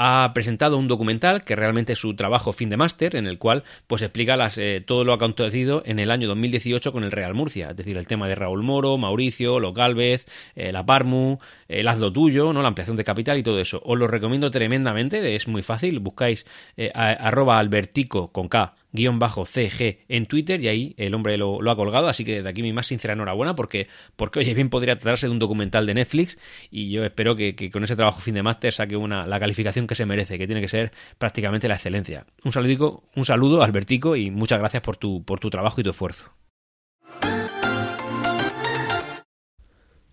ha 0.00 0.30
presentado 0.32 0.78
un 0.78 0.86
documental 0.86 1.42
que 1.42 1.56
realmente 1.56 1.94
es 1.94 1.98
su 1.98 2.14
trabajo 2.14 2.52
fin 2.52 2.68
de 2.68 2.76
máster, 2.76 3.16
en 3.16 3.26
el 3.26 3.38
cual 3.38 3.64
pues 3.88 4.02
explica 4.02 4.36
eh, 4.56 4.80
todo 4.86 5.02
lo 5.02 5.12
acontecido 5.12 5.82
en 5.84 5.98
el 5.98 6.12
año 6.12 6.28
2018 6.28 6.92
con 6.92 7.02
el 7.02 7.10
Real 7.10 7.34
Murcia, 7.34 7.70
es 7.70 7.76
decir, 7.76 7.96
el 7.96 8.06
tema 8.06 8.28
de 8.28 8.36
Raúl 8.36 8.62
Moro, 8.62 8.96
Mauricio, 8.96 9.58
Los 9.58 9.74
Galvez, 9.74 10.26
la 10.54 10.86
Parmu, 10.86 11.38
el 11.66 11.88
Hazlo 11.88 12.12
Tuyo, 12.12 12.52
¿no? 12.52 12.62
la 12.62 12.68
ampliación 12.68 12.96
de 12.96 13.02
capital 13.02 13.38
y 13.38 13.42
todo 13.42 13.58
eso. 13.58 13.82
Os 13.84 13.98
lo 13.98 14.06
recomiendo 14.06 14.52
tremendamente, 14.52 15.34
es 15.34 15.48
muy 15.48 15.62
fácil, 15.62 15.98
buscáis 15.98 16.46
arroba 16.94 17.58
albertico 17.58 18.30
con 18.30 18.48
K 18.48 18.76
guion 18.92 19.18
bajo 19.18 19.44
CG 19.44 19.98
en 20.08 20.26
Twitter 20.26 20.60
y 20.60 20.68
ahí 20.68 20.94
el 20.96 21.14
hombre 21.14 21.36
lo, 21.36 21.58
ha 21.70 21.76
colgado, 21.76 22.08
así 22.08 22.24
que 22.24 22.42
de 22.42 22.48
aquí 22.48 22.62
mi 22.62 22.72
más 22.72 22.86
sincera 22.86 23.14
enhorabuena 23.14 23.54
porque, 23.54 23.88
porque 24.16 24.40
oye, 24.40 24.54
bien 24.54 24.70
podría 24.70 24.96
tratarse 24.96 25.26
de 25.26 25.32
un 25.32 25.38
documental 25.38 25.86
de 25.86 25.94
Netflix 25.94 26.38
y 26.70 26.90
yo 26.90 27.04
espero 27.04 27.36
que, 27.36 27.70
con 27.70 27.84
ese 27.84 27.96
trabajo 27.96 28.20
fin 28.20 28.34
de 28.34 28.42
máster 28.42 28.72
saque 28.72 28.96
una, 28.96 29.26
la 29.26 29.38
calificación 29.38 29.86
que 29.86 29.94
se 29.94 30.06
merece, 30.06 30.38
que 30.38 30.46
tiene 30.46 30.60
que 30.60 30.68
ser 30.68 30.92
prácticamente 31.18 31.68
la 31.68 31.74
excelencia. 31.74 32.26
Un 32.44 32.52
saludico, 32.52 33.04
un 33.14 33.24
saludo, 33.24 33.62
Albertico, 33.62 34.16
y 34.16 34.30
muchas 34.30 34.58
gracias 34.58 34.82
por 34.82 34.96
tu, 34.96 35.22
por 35.22 35.40
tu 35.40 35.50
trabajo 35.50 35.80
y 35.80 35.84
tu 35.84 35.90
esfuerzo. 35.90 36.32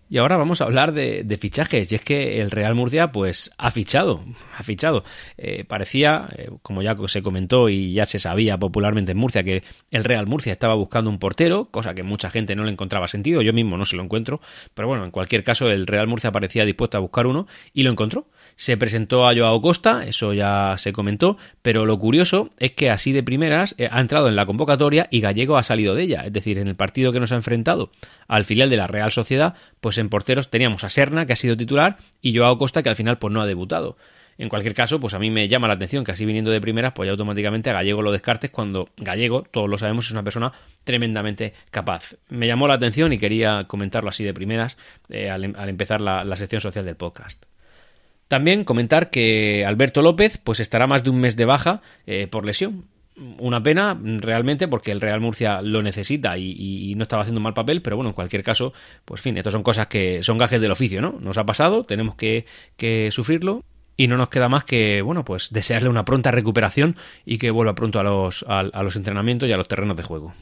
Y 0.08 0.18
ahora 0.18 0.36
vamos 0.36 0.60
a 0.60 0.64
hablar 0.64 0.92
de, 0.92 1.38
fichajes. 1.40 1.90
Y 1.90 1.96
es 1.96 2.00
que 2.00 2.40
el 2.40 2.50
Real 2.50 2.74
Murcia, 2.74 3.10
pues, 3.10 3.52
ha 3.58 3.70
fichado. 3.70 4.24
Ha 4.56 4.62
fichado. 4.62 5.04
Eh, 5.36 5.64
parecía, 5.64 6.28
eh, 6.36 6.50
como 6.62 6.82
ya 6.82 6.96
se 7.08 7.22
comentó 7.22 7.68
y 7.68 7.92
ya 7.92 8.06
se 8.06 8.18
sabía 8.18 8.56
popularmente 8.56 9.12
en 9.12 9.18
Murcia, 9.18 9.42
que 9.42 9.64
el 9.90 10.04
Real 10.04 10.26
Murcia 10.26 10.52
estaba 10.52 10.74
buscando 10.74 11.10
un 11.10 11.18
portero, 11.18 11.66
cosa 11.70 11.94
que 11.94 12.02
mucha 12.02 12.30
gente 12.30 12.54
no 12.54 12.64
le 12.64 12.70
encontraba 12.70 13.08
sentido. 13.08 13.42
Yo 13.42 13.52
mismo 13.52 13.76
no 13.76 13.84
se 13.84 13.96
lo 13.96 14.02
encuentro. 14.02 14.40
Pero 14.74 14.86
bueno, 14.88 15.04
en 15.04 15.10
cualquier 15.10 15.42
caso, 15.42 15.68
el 15.68 15.86
Real 15.86 16.06
Murcia 16.06 16.30
parecía 16.30 16.64
dispuesto 16.64 16.96
a 16.96 17.00
buscar 17.00 17.26
uno 17.26 17.46
y 17.72 17.82
lo 17.82 17.90
encontró. 17.90 18.28
Se 18.56 18.76
presentó 18.76 19.28
a 19.28 19.34
Joao 19.34 19.60
Costa, 19.60 20.06
eso 20.06 20.32
ya 20.32 20.74
se 20.78 20.92
comentó. 20.92 21.36
Pero 21.62 21.84
lo 21.84 21.98
curioso 21.98 22.50
es 22.58 22.72
que 22.72 22.90
así 22.90 23.12
de 23.12 23.22
primeras 23.22 23.74
eh, 23.78 23.88
ha 23.90 24.00
entrado 24.00 24.28
en 24.28 24.36
la 24.36 24.46
convocatoria 24.46 25.08
y 25.10 25.20
Gallego 25.20 25.56
ha 25.58 25.62
salido 25.62 25.94
de 25.94 26.04
ella. 26.04 26.22
Es 26.24 26.32
decir, 26.32 26.58
en 26.58 26.68
el 26.68 26.74
partido 26.74 27.12
que 27.12 27.20
nos 27.20 27.32
ha 27.32 27.36
enfrentado 27.36 27.90
al 28.26 28.44
filial 28.44 28.70
de 28.70 28.78
la 28.78 28.86
Real 28.86 29.12
Sociedad, 29.12 29.54
pues 29.80 29.98
en 29.98 30.08
porteros 30.08 30.50
teníamos 30.50 30.84
a 30.84 30.88
Serna, 30.88 31.26
que 31.26 31.34
ha 31.34 31.36
sido 31.36 31.56
titular, 31.56 31.98
y 32.20 32.36
Joao 32.36 32.58
Costa, 32.58 32.82
que 32.82 32.88
al 32.88 32.96
final 32.96 33.18
pues 33.18 33.32
no 33.32 33.40
ha 33.40 33.46
debutado. 33.46 33.96
En 34.38 34.48
cualquier 34.48 34.74
caso, 34.74 35.00
pues 35.00 35.14
a 35.14 35.18
mí 35.18 35.30
me 35.30 35.48
llama 35.48 35.66
la 35.66 35.74
atención 35.74 36.04
que 36.04 36.12
así 36.12 36.26
viniendo 36.26 36.50
de 36.50 36.60
primeras, 36.60 36.92
pues 36.92 37.06
ya 37.06 37.12
automáticamente 37.12 37.70
a 37.70 37.72
Gallego 37.72 38.02
lo 38.02 38.12
descartes 38.12 38.50
cuando 38.50 38.90
Gallego, 38.96 39.42
todos 39.42 39.68
lo 39.68 39.78
sabemos, 39.78 40.06
es 40.06 40.12
una 40.12 40.22
persona 40.22 40.52
tremendamente 40.84 41.54
capaz. 41.70 42.16
Me 42.28 42.46
llamó 42.46 42.68
la 42.68 42.74
atención 42.74 43.12
y 43.12 43.18
quería 43.18 43.64
comentarlo 43.66 44.10
así 44.10 44.24
de 44.24 44.34
primeras 44.34 44.76
eh, 45.08 45.30
al, 45.30 45.44
empezar 45.44 46.00
la, 46.00 46.36
sección 46.36 46.60
social 46.60 46.84
del 46.84 46.96
podcast. 46.96 47.44
También 48.28 48.64
comentar 48.64 49.10
que 49.10 49.64
Alberto 49.64 50.02
López 50.02 50.38
pues 50.42 50.60
estará 50.60 50.86
más 50.86 51.04
de 51.04 51.10
un 51.10 51.20
mes 51.20 51.36
de 51.36 51.44
baja 51.44 51.82
eh, 52.06 52.26
por 52.26 52.44
lesión 52.44 52.84
una 53.38 53.62
pena 53.62 53.98
realmente 54.02 54.68
porque 54.68 54.92
el 54.92 55.00
Real 55.00 55.20
Murcia 55.20 55.62
lo 55.62 55.82
necesita 55.82 56.36
y, 56.36 56.94
no 56.96 57.02
estaba 57.02 57.22
haciendo 57.22 57.40
mal 57.40 57.54
papel, 57.54 57.82
pero 57.82 57.96
bueno, 57.96 58.10
en 58.10 58.14
cualquier 58.14 58.42
caso, 58.42 58.72
pues 59.04 59.20
fin, 59.20 59.36
estas 59.36 59.52
son 59.52 59.62
cosas 59.62 59.86
que 59.86 60.22
son 60.22 60.38
gajes 60.38 60.60
del 60.60 60.70
oficio, 60.70 61.00
¿no? 61.00 61.16
Nos 61.20 61.38
ha 61.38 61.44
pasado, 61.44 61.84
tenemos 61.84 62.14
que, 62.14 62.46
que 62.76 63.10
sufrirlo 63.10 63.64
y 63.96 64.08
no 64.08 64.16
nos 64.16 64.28
queda 64.28 64.48
más 64.48 64.64
que, 64.64 65.02
bueno, 65.02 65.24
pues 65.24 65.50
desearle 65.50 65.88
una 65.88 66.04
pronta 66.04 66.30
recuperación 66.30 66.96
y 67.24 67.38
que 67.38 67.50
vuelva 67.50 67.74
pronto 67.74 68.00
a 68.00 68.02
los, 68.02 68.44
a 68.48 68.82
los 68.82 68.96
entrenamientos 68.96 69.48
y 69.48 69.52
a 69.52 69.56
los 69.56 69.68
terrenos 69.68 69.96
de 69.96 70.02
juego. 70.02 70.34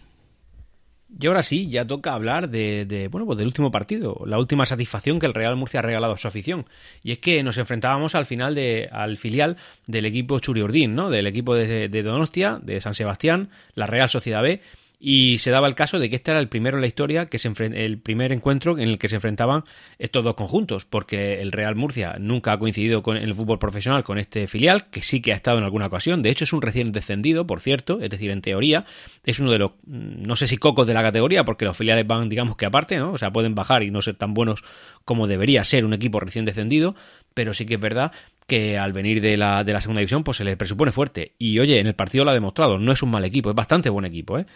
Y 1.19 1.27
ahora 1.27 1.43
sí, 1.43 1.69
ya 1.69 1.87
toca 1.87 2.13
hablar 2.13 2.49
de, 2.49 3.09
bueno, 3.11 3.27
pues 3.27 3.39
del 3.39 3.47
último 3.47 3.71
partido, 3.71 4.23
la 4.27 4.39
última 4.39 4.67
satisfacción 4.67 5.19
que 5.19 5.27
el 5.27 5.35
Real 5.35 5.57
Murcia 5.57 5.81
ha 5.81 5.83
regalado 5.83 6.15
a 6.15 6.19
su 6.19 6.27
afición. 6.27 6.67
Y 7.03 7.13
es 7.13 7.19
que 7.19 7.43
nos 7.43 7.59
enfrentábamos 7.59 8.15
al 8.15 8.27
final 8.27 8.55
de, 8.55 8.89
al 8.91 9.17
filial 9.17 9.57
del 9.87 10.07
equipo 10.07 10.39
Churiordín, 10.39 10.95
¿no? 10.95 11.11
Del 11.11 11.27
equipo 11.27 11.55
de, 11.55 11.89
de 11.89 12.03
Donostia, 12.03 12.59
de 12.61 12.81
San 12.81 12.95
Sebastián, 12.95 13.51
la 13.75 13.87
Real 13.87 14.09
Sociedad 14.09 14.43
B, 14.43 14.61
y 15.07 15.37
se 15.37 15.51
daba 15.51 15.69
el 15.69 15.75
caso 15.75 15.99
de 15.99 16.09
que 16.09 16.17
este 16.17 16.31
era 16.31 16.41
el 16.41 16.49
primero 16.49 16.79
en 16.79 16.81
la 16.81 16.87
historia, 16.87 17.27
que 17.27 17.37
se 17.37 17.53
el 17.59 17.99
primer 17.99 18.33
encuentro 18.33 18.79
en 18.79 18.89
el 18.89 18.99
que 18.99 19.09
se 19.09 19.17
enfrentaban 19.17 19.65
estos 19.99 20.25
dos 20.25 20.35
conjuntos, 20.35 20.87
porque 20.87 21.43
el 21.43 21.53
Real 21.53 21.77
Murcia 21.77 22.17
nunca 22.19 22.53
ha 22.53 22.59
coincidido 22.59 23.03
con, 23.03 23.19
el 23.19 23.35
fútbol 23.35 23.59
profesional 23.59 24.03
con 24.03 24.17
este 24.17 24.47
filial, 24.47 24.87
que 24.87 25.03
sí 25.03 25.21
que 25.21 25.33
ha 25.33 25.37
estado 25.37 25.59
en 25.59 25.65
alguna 25.65 25.89
ocasión, 25.89 26.23
de 26.23 26.31
hecho 26.31 26.45
es 26.45 26.55
un 26.55 26.63
recién 26.63 26.91
descendido, 26.91 27.47
por 27.47 27.61
cierto, 27.61 28.01
es 28.01 28.09
decir, 28.09 28.31
en 28.31 28.41
teoría, 28.41 28.87
es 29.25 29.41
uno 29.41 29.53
de 29.53 29.59
los, 29.59 29.73
mm, 29.85 30.23
no 30.23 30.37
sé 30.37 30.47
si 30.47 30.57
cocos 30.57 30.87
de 30.87 30.95
la 30.95 31.03
categoría, 31.03 31.45
porque 31.45 31.67
los 31.67 31.77
filiales 31.77 32.07
van, 32.07 32.31
digamos 32.31 32.57
que 32.57 32.65
aparte, 32.65 32.97
¿no? 32.97 33.13
O 33.13 33.19
sea, 33.19 33.31
pueden 33.31 33.55
bajar 33.55 33.83
y 33.83 33.91
no 33.91 34.01
ser 34.01 34.15
tan 34.15 34.33
buenos 34.33 34.65
como 35.05 35.27
debería 35.27 35.65
ser 35.65 35.85
un 35.85 35.93
equipo 35.93 36.19
recién 36.19 36.47
descendido, 36.47 36.95
pero 37.35 37.53
sí 37.53 37.67
que 37.67 37.75
es 37.75 37.81
verdad 37.81 38.11
que 38.47 38.79
al 38.79 38.95
venir 38.95 39.21
de 39.21 39.37
la, 39.37 39.65
de 39.65 39.73
la 39.75 39.83
segunda 39.83 40.01
división, 40.01 40.25
pues 40.25 40.39
se 40.39 40.45
le 40.45 40.57
presupone 40.57 40.93
fuerte. 40.93 41.35
Y 41.39 41.59
oye, 41.59 41.79
en 41.79 41.89
el 41.89 41.95
partido 41.95 42.25
lo 42.25 42.31
ha 42.31 42.35
demostrado, 42.35 42.79
no 42.79 42.91
es 42.91 43.03
un 43.03 43.11
mal 43.11 43.25
equipo, 43.27 43.51
es 43.51 43.57
bastante 43.57 43.91
buen 43.91 44.07
equipo, 44.07 44.39
¿eh? 44.39 44.47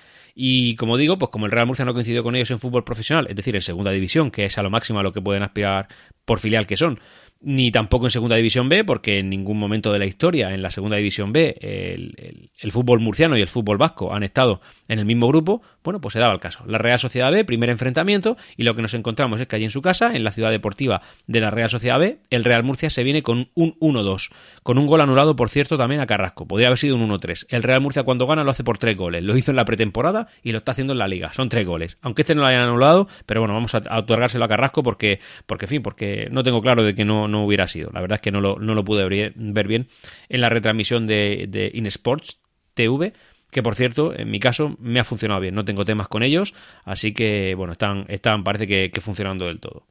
Y 0.41 0.77
como 0.77 0.97
digo, 0.97 1.19
pues 1.19 1.33
como 1.33 1.47
el 1.47 1.51
Real 1.51 1.67
Murcia 1.67 1.85
no 1.85 1.93
coincidió 1.93 2.23
con 2.23 2.37
ellos 2.37 2.53
en 2.53 2.61
fútbol 2.61 2.85
profesional, 2.85 3.27
es 3.29 3.35
decir, 3.35 3.57
en 3.57 3.61
segunda 3.61 3.91
división, 3.91 4.31
que 4.31 4.45
es 4.45 4.57
a 4.57 4.63
lo 4.63 4.71
máximo 4.71 5.01
a 5.01 5.03
lo 5.03 5.11
que 5.11 5.21
pueden 5.21 5.43
aspirar 5.43 5.89
por 6.25 6.39
filial 6.39 6.65
que 6.65 6.77
son, 6.77 7.01
ni 7.41 7.71
tampoco 7.71 8.07
en 8.07 8.11
Segunda 8.11 8.37
División 8.37 8.69
B, 8.69 8.85
porque 8.85 9.21
en 9.21 9.31
ningún 9.31 9.59
momento 9.59 9.93
de 9.93 9.99
la 9.99 10.07
historia 10.07 10.53
en 10.53 10.63
la 10.63 10.71
Segunda 10.71 10.97
División 10.97 11.33
B 11.33 11.57
el, 11.61 12.73
fútbol 12.73 13.01
murciano 13.01 13.37
y 13.37 13.41
el 13.41 13.49
fútbol 13.49 13.79
vasco 13.79 14.13
han 14.13 14.23
estado 14.23 14.61
en 14.89 14.99
el 14.99 15.05
mismo 15.05 15.29
grupo, 15.29 15.63
bueno, 15.85 16.01
pues 16.01 16.15
se 16.15 16.19
daba 16.19 16.35
el 16.35 16.41
caso. 16.41 16.65
La 16.67 16.79
Real 16.79 16.99
Sociedad 16.99 17.31
B, 17.31 17.45
primer 17.45 17.71
enfrentamiento, 17.71 18.37
y 18.57 18.65
lo 18.65 18.75
que 18.75 18.83
nos 18.83 18.95
encontramos 18.95 19.41
es 19.41 19.47
que 19.47 19.57
allí 19.57 19.65
en 19.65 19.71
su 19.71 19.83
casa, 19.83 20.15
en 20.15 20.25
la 20.25 20.33
ciudad 20.33 20.51
deportiva 20.51 21.03
de 21.27 21.41
la 21.41 21.51
Real 21.51 21.71
Sociedad 21.71 21.99
B, 21.99 22.19
el 22.31 22.45
Real 22.45 22.63
Murcia 22.65 22.91
se 22.91 23.05
viene 23.05 23.23
con 23.23 23.51
un 23.55 23.75
1-2, 23.81 24.31
con 24.63 24.79
un 24.79 24.87
gol 24.87 25.01
anulado, 25.01 25.37
por 25.37 25.49
cierto, 25.49 25.79
también 25.79 26.01
a 26.01 26.07
Carrasco. 26.07 26.47
Podría 26.47 26.69
haber 26.69 26.79
sido 26.79 26.97
un 26.97 27.09
1-3. 27.09 27.47
El 27.49 27.63
Real 27.63 27.81
Murcia 27.81 28.03
cuando 28.03 28.27
gana 28.27 28.45
lo 28.45 28.51
hace 28.51 28.65
por 28.65 28.79
tres 28.79 28.97
goles. 28.97 29.23
Lo 29.23 29.37
hizo 29.37 29.53
en 29.53 29.57
la 29.57 29.65
pretemporada 29.65 30.29
y 30.43 30.53
lo 30.53 30.59
está 30.59 30.73
haciendo 30.73 30.93
en 30.93 30.99
la 30.99 31.09
liga. 31.09 31.33
Son 31.33 31.49
tres 31.49 31.67
goles. 31.67 31.99
Aunque 32.03 32.23
este 32.23 32.35
no 32.35 32.43
lo 32.43 32.49
hayan 32.49 32.63
anulado, 32.63 33.09
pero 33.27 33.41
bueno, 33.41 33.55
vamos 33.55 33.75
a, 33.75 33.81
otorgárselo 33.99 34.45
a 34.45 34.49
Carrasco 34.49 34.83
porque, 34.83 35.21
porque, 35.47 35.67
en 35.67 35.69
fin, 35.69 35.83
porque 35.83 36.29
no 36.31 36.43
tengo 36.43 36.61
claro 36.61 36.83
de 36.83 36.95
que 36.95 37.05
no, 37.05 37.28
no 37.29 37.45
hubiera 37.45 37.67
sido. 37.67 37.91
La 37.93 38.01
verdad 38.01 38.17
es 38.17 38.23
que 38.23 38.33
no 38.33 38.41
lo, 38.41 38.59
no 38.59 38.75
lo 38.75 38.85
pude 38.85 39.07
ver 39.09 39.69
bien 39.69 39.87
en 40.29 40.41
la 40.41 40.49
retransmisión 40.49 41.07
de, 41.07 41.47
de 41.49 41.71
InSports 41.75 42.41
TV 42.75 43.13
que 43.51 43.63
por 43.63 43.75
cierto, 43.75 44.17
en 44.17 44.31
mi 44.31 44.41
caso, 44.41 44.77
me 44.79 45.01
ha 45.01 45.05
funcionado 45.05 45.41
bien. 45.41 45.55
No 45.55 45.65
tengo 45.65 45.85
temas 45.85 46.09
con 46.09 46.23
ellos, 46.23 46.55
así 46.85 47.13
que, 47.13 47.55
bueno, 47.55 47.73
están, 47.73 48.05
están 48.09 48.45
parece 48.45 48.67
que, 48.67 49.01
funcionando 49.01 49.47
del 49.47 49.61
todo. 49.61 49.85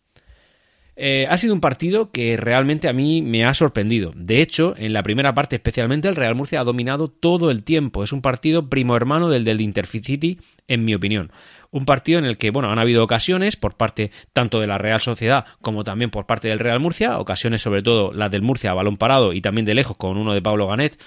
Eh, 0.99 1.27
ha 1.29 1.37
sido 1.37 1.53
un 1.53 1.61
partido 1.61 2.11
que 2.11 2.37
realmente 2.37 2.89
a 2.89 2.93
mí 2.93 3.21
me 3.21 3.45
ha 3.45 3.53
sorprendido. 3.53 4.13
De 4.15 4.41
hecho, 4.41 4.73
en 4.77 4.93
la 4.93 5.03
primera 5.03 5.33
parte 5.35 5.55
especialmente, 5.55 6.07
el 6.07 6.15
Real 6.15 6.33
Murcia 6.33 6.59
ha 6.59 6.63
dominado 6.63 7.07
todo 7.07 7.51
el 7.51 7.63
tiempo. 7.63 8.03
Es 8.03 8.11
un 8.13 8.23
partido 8.23 8.67
primo 8.67 8.95
hermano 8.95 9.29
del 9.29 9.43
del 9.43 9.61
Intercity, 9.61 10.39
en 10.67 10.85
mi 10.85 10.95
opinión. 10.95 11.31
Un 11.71 11.85
partido 11.85 12.19
en 12.19 12.25
el 12.25 12.37
que, 12.37 12.51
bueno, 12.51 12.71
han 12.71 12.79
habido 12.79 13.03
ocasiones 13.03 13.55
por 13.55 13.75
parte 13.75 14.11
tanto 14.33 14.59
de 14.59 14.67
la 14.67 14.77
Real 14.77 14.99
Sociedad 14.99 15.45
como 15.61 15.83
también 15.83 16.09
por 16.09 16.25
parte 16.25 16.47
del 16.47 16.59
Real 16.59 16.79
Murcia, 16.79 17.19
ocasiones 17.19 17.61
sobre 17.61 17.81
todo 17.81 18.13
las 18.13 18.31
del 18.31 18.41
Murcia 18.41 18.71
a 18.71 18.73
balón 18.73 18.97
parado 18.97 19.33
y 19.33 19.41
también 19.41 19.65
de 19.65 19.75
lejos 19.75 19.97
con 19.97 20.17
uno 20.17 20.33
de 20.33 20.41
Pablo 20.41 20.67
Ganet, 20.67 20.97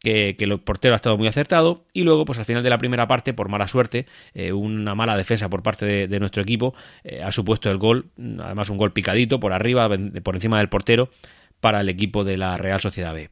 que, 0.00 0.36
el 0.38 0.58
portero 0.60 0.94
ha 0.94 0.96
estado 0.96 1.18
muy 1.18 1.26
acertado. 1.26 1.84
Y 1.92 2.02
luego 2.02 2.24
pues 2.24 2.38
al 2.38 2.44
final 2.44 2.62
de 2.62 2.70
la 2.70 2.78
primera 2.78 3.06
parte 3.06 3.34
por 3.34 3.48
mala 3.48 3.68
suerte 3.68 4.06
eh, 4.34 4.52
una 4.52 4.94
mala 4.94 5.16
defensa 5.16 5.48
por 5.48 5.62
parte 5.62 6.06
de, 6.06 6.20
nuestro 6.20 6.42
equipo 6.42 6.74
eh, 7.04 7.22
ha 7.22 7.32
supuesto 7.32 7.70
el 7.70 7.78
gol 7.78 8.06
además 8.40 8.70
un 8.70 8.78
gol 8.78 8.92
picadito 8.92 9.38
por 9.40 9.52
arriba 9.52 9.88
por 10.22 10.34
encima 10.34 10.58
del 10.58 10.68
portero 10.68 11.10
para 11.60 11.80
el 11.80 11.88
equipo 11.88 12.24
de 12.24 12.36
la 12.36 12.56
Real 12.56 12.80
Sociedad 12.80 13.14
B. 13.14 13.30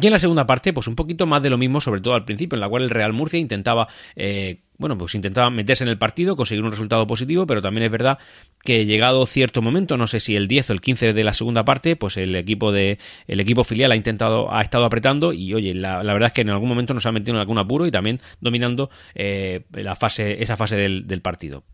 Y 0.00 0.06
en 0.06 0.12
la 0.12 0.18
segunda 0.18 0.46
parte, 0.46 0.72
pues 0.72 0.88
un 0.88 0.96
poquito 0.96 1.26
más 1.26 1.42
de 1.42 1.50
lo 1.50 1.58
mismo, 1.58 1.80
sobre 1.80 2.00
todo 2.00 2.14
al 2.14 2.24
principio, 2.24 2.56
en 2.56 2.60
la 2.60 2.68
cual 2.68 2.82
el 2.82 2.90
Real 2.90 3.12
Murcia 3.12 3.38
intentaba, 3.38 3.86
eh, 4.16 4.62
bueno, 4.76 4.98
pues 4.98 5.14
intentaba 5.14 5.50
meterse 5.50 5.84
en 5.84 5.90
el 5.90 5.98
partido, 5.98 6.36
conseguir 6.36 6.64
un 6.64 6.70
resultado 6.70 7.06
positivo, 7.06 7.46
pero 7.46 7.60
también 7.60 7.84
es 7.84 7.92
verdad 7.92 8.18
que 8.62 8.86
llegado 8.86 9.24
cierto 9.26 9.62
momento, 9.62 9.96
no 9.96 10.06
sé 10.06 10.20
si 10.20 10.34
el 10.34 10.48
10 10.48 10.70
o 10.70 10.72
el 10.72 10.80
15 10.80 11.12
de 11.12 11.24
la 11.24 11.32
segunda 11.32 11.64
parte, 11.64 11.96
pues 11.96 12.16
el 12.16 12.34
equipo 12.34 12.72
de, 12.72 12.98
el 13.28 13.40
equipo 13.40 13.62
filial 13.64 13.92
ha 13.92 13.96
intentado, 13.96 14.52
ha 14.52 14.62
estado 14.62 14.84
apretando 14.84 15.32
y 15.32 15.54
oye, 15.54 15.74
la, 15.74 16.02
verdad 16.02 16.26
es 16.26 16.32
que 16.32 16.40
en 16.40 16.50
algún 16.50 16.68
momento 16.68 16.92
nos 16.92 17.06
ha 17.06 17.12
metido 17.12 17.36
en 17.36 17.40
algún 17.40 17.58
apuro 17.58 17.86
y 17.86 17.90
también 17.90 18.20
dominando 18.40 18.90
eh, 19.14 19.64
la 19.72 19.94
fase, 19.94 20.42
esa 20.42 20.56
fase 20.56 20.76
del 20.76 21.20
partido. 21.22 21.64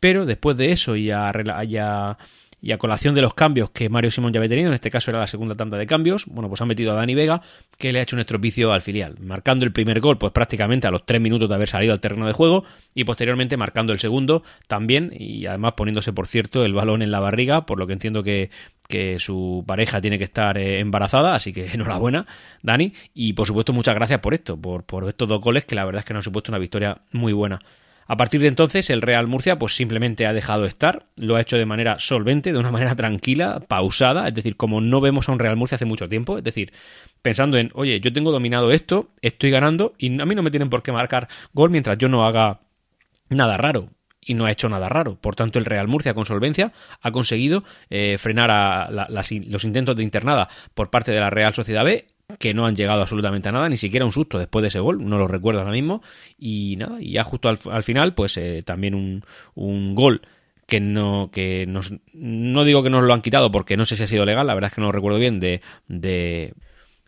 pero 0.00 0.26
después 0.26 0.56
de 0.56 0.72
eso 0.72 0.96
y 0.96 1.08
y 1.08 1.76
colación 2.78 3.14
de 3.14 3.22
los 3.22 3.34
cambios 3.34 3.70
que 3.70 3.88
Mario 3.88 4.10
Simón 4.10 4.32
ya 4.32 4.40
había 4.40 4.48
tenido, 4.48 4.68
en 4.68 4.74
este 4.74 4.90
caso 4.90 5.10
era 5.10 5.20
la 5.20 5.26
segunda 5.26 5.54
tanda 5.54 5.78
de 5.78 5.86
cambios, 5.86 6.26
bueno, 6.26 6.48
pues 6.48 6.60
han 6.60 6.68
metido 6.68 6.92
a 6.92 6.94
Dani 6.94 7.14
Vega, 7.14 7.40
que 7.76 7.92
le 7.92 8.00
ha 8.00 8.02
hecho 8.02 8.16
un 8.16 8.20
estropicio 8.20 8.72
al 8.72 8.82
filial, 8.82 9.16
marcando 9.20 9.64
el 9.64 9.72
primer 9.72 10.00
gol, 10.00 10.18
pues 10.18 10.32
prácticamente 10.32 10.86
a 10.86 10.90
los 10.90 11.06
tres 11.06 11.20
minutos 11.20 11.48
de 11.48 11.54
haber 11.54 11.68
salido 11.68 11.92
al 11.92 12.00
terreno 12.00 12.26
de 12.26 12.32
juego, 12.32 12.64
y 12.94 13.04
posteriormente 13.04 13.56
marcando 13.56 13.92
el 13.92 13.98
segundo 13.98 14.42
también, 14.66 15.12
y 15.16 15.46
además 15.46 15.74
poniéndose, 15.76 16.12
por 16.12 16.26
cierto, 16.26 16.64
el 16.64 16.74
balón 16.74 17.02
en 17.02 17.10
la 17.10 17.20
barriga, 17.20 17.64
por 17.64 17.78
lo 17.78 17.86
que 17.86 17.92
entiendo 17.92 18.22
que, 18.22 18.50
que 18.88 19.18
su 19.18 19.62
pareja 19.66 20.00
tiene 20.00 20.18
que 20.18 20.24
estar 20.24 20.58
eh, 20.58 20.80
embarazada, 20.80 21.34
así 21.34 21.52
que 21.52 21.66
enhorabuena, 21.72 22.26
Dani, 22.62 22.92
y 23.14 23.34
por 23.34 23.46
supuesto 23.46 23.72
muchas 23.72 23.94
gracias 23.94 24.20
por 24.20 24.34
esto, 24.34 24.56
por, 24.60 24.84
por 24.84 25.08
estos 25.08 25.28
dos 25.28 25.40
goles 25.40 25.64
que 25.64 25.74
la 25.74 25.84
verdad 25.84 26.00
es 26.00 26.04
que 26.04 26.14
nos 26.14 26.20
han 26.20 26.24
supuesto 26.24 26.50
una 26.50 26.58
victoria 26.58 27.02
muy 27.12 27.32
buena. 27.32 27.60
A 28.10 28.16
partir 28.16 28.40
de 28.40 28.48
entonces, 28.48 28.88
el 28.88 29.02
Real 29.02 29.26
Murcia 29.26 29.58
pues 29.58 29.76
simplemente 29.76 30.26
ha 30.26 30.32
dejado 30.32 30.62
de 30.62 30.68
estar, 30.68 31.04
lo 31.16 31.36
ha 31.36 31.42
hecho 31.42 31.58
de 31.58 31.66
manera 31.66 31.98
solvente, 31.98 32.52
de 32.52 32.58
una 32.58 32.72
manera 32.72 32.96
tranquila, 32.96 33.60
pausada, 33.68 34.26
es 34.26 34.34
decir, 34.34 34.56
como 34.56 34.80
no 34.80 35.02
vemos 35.02 35.28
a 35.28 35.32
un 35.32 35.38
Real 35.38 35.56
Murcia 35.56 35.76
hace 35.76 35.84
mucho 35.84 36.08
tiempo, 36.08 36.38
es 36.38 36.44
decir, 36.44 36.72
pensando 37.20 37.58
en, 37.58 37.70
oye, 37.74 38.00
yo 38.00 38.10
tengo 38.12 38.32
dominado 38.32 38.72
esto, 38.72 39.10
estoy 39.20 39.50
ganando 39.50 39.92
y 39.98 40.20
a 40.20 40.24
mí 40.24 40.34
no 40.34 40.42
me 40.42 40.50
tienen 40.50 40.70
por 40.70 40.82
qué 40.82 40.90
marcar 40.90 41.28
gol 41.52 41.68
mientras 41.68 41.98
yo 41.98 42.08
no 42.08 42.26
haga 42.26 42.60
nada 43.28 43.58
raro 43.58 43.90
y 44.22 44.32
no 44.32 44.46
ha 44.46 44.50
hecho 44.50 44.70
nada 44.70 44.88
raro. 44.88 45.16
Por 45.16 45.36
tanto, 45.36 45.58
el 45.58 45.66
Real 45.66 45.86
Murcia 45.86 46.14
con 46.14 46.24
solvencia 46.24 46.72
ha 47.02 47.12
conseguido 47.12 47.62
eh, 47.90 48.16
frenar 48.18 48.50
a 48.50 48.88
los 49.10 49.64
intentos 49.64 49.96
de 49.96 50.02
internada 50.02 50.48
por 50.74 50.88
parte 50.88 51.12
de 51.12 51.20
la 51.20 51.28
Real 51.28 51.52
Sociedad 51.52 51.84
B 51.84 52.06
que 52.38 52.52
no 52.52 52.66
han 52.66 52.76
llegado 52.76 53.00
absolutamente 53.00 53.48
a 53.48 53.52
nada, 53.52 53.68
ni 53.68 53.78
siquiera 53.78 54.04
un 54.04 54.12
susto 54.12 54.38
después 54.38 54.62
de 54.62 54.68
ese 54.68 54.80
gol, 54.80 55.02
no 55.08 55.16
lo 55.16 55.26
recuerdo 55.28 55.60
ahora 55.60 55.72
mismo, 55.72 56.02
y 56.36 56.76
nada, 56.76 57.00
y 57.00 57.12
ya 57.12 57.24
justo 57.24 57.48
al, 57.48 57.82
final, 57.82 58.14
pues 58.14 58.36
eh, 58.36 58.62
también 58.64 58.94
un, 58.94 59.24
un 59.54 59.94
gol 59.94 60.20
que 60.66 60.80
no 60.80 61.30
que 61.32 61.64
nos, 61.66 61.94
no 62.12 62.64
digo 62.64 62.82
que 62.82 62.90
nos 62.90 63.02
lo 63.02 63.14
han 63.14 63.22
quitado 63.22 63.50
porque 63.50 63.78
no 63.78 63.86
sé 63.86 63.96
si 63.96 64.02
ha 64.02 64.06
sido 64.06 64.26
legal, 64.26 64.46
la 64.46 64.54
verdad 64.54 64.68
es 64.68 64.74
que 64.74 64.82
no 64.82 64.88
lo 64.88 64.92
recuerdo 64.92 65.18
bien 65.18 65.40
de, 65.40 65.62
de 65.86 66.52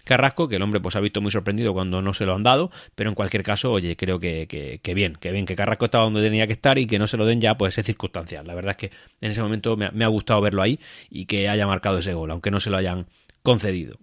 Carrasco, 0.05 0.49
que 0.49 0.57
el 0.57 0.63
hombre 0.63 0.81
pues 0.81 0.97
ha 0.97 1.01
visto 1.01 1.21
muy 1.21 1.31
sorprendido 1.31 1.75
cuando 1.75 2.01
no 2.01 2.15
se 2.15 2.25
lo 2.25 2.35
han 2.35 2.43
dado, 2.43 2.71
pero 2.95 3.11
en 3.11 3.15
cualquier 3.15 3.43
caso, 3.43 3.71
oye, 3.73 3.97
creo 3.97 4.19
que, 4.19 4.81
que, 4.83 4.95
bien, 4.95 5.17
que 5.21 5.31
bien, 5.31 5.45
que 5.45 5.55
Carrasco 5.55 5.85
estaba 5.85 6.05
donde 6.05 6.23
tenía 6.23 6.47
que 6.47 6.55
estar 6.55 6.79
y 6.79 6.87
que 6.87 6.99
no 6.99 7.07
se 7.07 7.19
lo 7.19 7.27
den 7.27 7.43
ya, 7.43 7.59
pues 7.59 7.77
es 7.77 7.85
circunstancial. 7.85 8.47
La 8.47 8.55
verdad 8.55 8.71
es 8.71 8.77
que 8.79 8.97
en 9.21 9.31
ese 9.31 9.43
momento 9.43 9.77
me 9.77 9.91
me 9.91 10.05
ha 10.05 10.09
gustado 10.09 10.41
verlo 10.41 10.63
ahí 10.63 10.81
y 11.11 11.27
que 11.27 11.51
haya 11.51 11.67
marcado 11.67 11.99
ese 11.99 12.15
gol, 12.15 12.31
aunque 12.31 12.51
no 12.51 12.61
se 12.61 12.71
lo 12.71 12.79
hayan 12.79 13.07
concedido. 13.43 13.99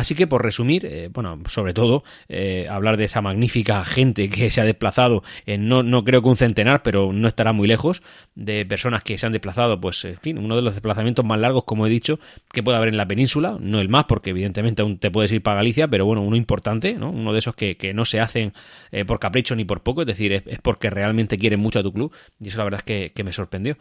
Así 0.00 0.14
que 0.14 0.26
por 0.26 0.42
resumir, 0.42 0.86
eh, 0.86 1.10
bueno, 1.12 1.38
sobre 1.50 1.74
todo 1.74 2.04
eh, 2.30 2.66
hablar 2.70 2.96
de 2.96 3.04
esa 3.04 3.20
magnífica 3.20 3.84
gente 3.84 4.30
que 4.30 4.50
se 4.50 4.62
ha 4.62 4.64
desplazado, 4.64 5.22
en 5.44 5.68
no, 5.68 5.82
no 5.82 6.04
creo 6.04 6.22
que 6.22 6.28
un 6.30 6.38
centenar, 6.38 6.82
pero 6.82 7.12
no 7.12 7.28
estará 7.28 7.52
muy 7.52 7.68
lejos, 7.68 8.02
de 8.34 8.64
personas 8.64 9.02
que 9.02 9.18
se 9.18 9.26
han 9.26 9.32
desplazado, 9.32 9.78
pues 9.78 10.02
en 10.06 10.16
fin, 10.16 10.38
uno 10.38 10.56
de 10.56 10.62
los 10.62 10.72
desplazamientos 10.72 11.22
más 11.22 11.38
largos, 11.38 11.64
como 11.64 11.86
he 11.86 11.90
dicho, 11.90 12.18
que 12.50 12.62
puede 12.62 12.78
haber 12.78 12.88
en 12.88 12.96
la 12.96 13.04
península, 13.04 13.58
no 13.60 13.78
el 13.78 13.90
más, 13.90 14.06
porque 14.06 14.30
evidentemente 14.30 14.80
aún 14.80 14.96
te 14.96 15.10
puedes 15.10 15.30
ir 15.32 15.42
para 15.42 15.56
Galicia, 15.56 15.86
pero 15.86 16.06
bueno, 16.06 16.22
uno 16.22 16.34
importante, 16.34 16.94
¿no? 16.94 17.10
Uno 17.10 17.34
de 17.34 17.40
esos 17.40 17.54
que, 17.54 17.92
no 17.92 18.06
se 18.06 18.20
hacen 18.20 18.54
eh, 18.92 19.04
por 19.04 19.20
capricho 19.20 19.54
ni 19.54 19.66
por 19.66 19.82
poco, 19.82 20.00
es 20.00 20.06
decir, 20.06 20.32
es, 20.32 20.42
porque 20.62 20.88
realmente 20.88 21.36
quieren 21.36 21.60
mucho 21.60 21.80
a 21.80 21.82
tu 21.82 21.92
club, 21.92 22.10
y 22.40 22.48
eso 22.48 22.56
la 22.56 22.64
verdad 22.64 22.80
es 22.86 23.12
que 23.12 23.22
me 23.22 23.34
sorprendió. 23.34 23.76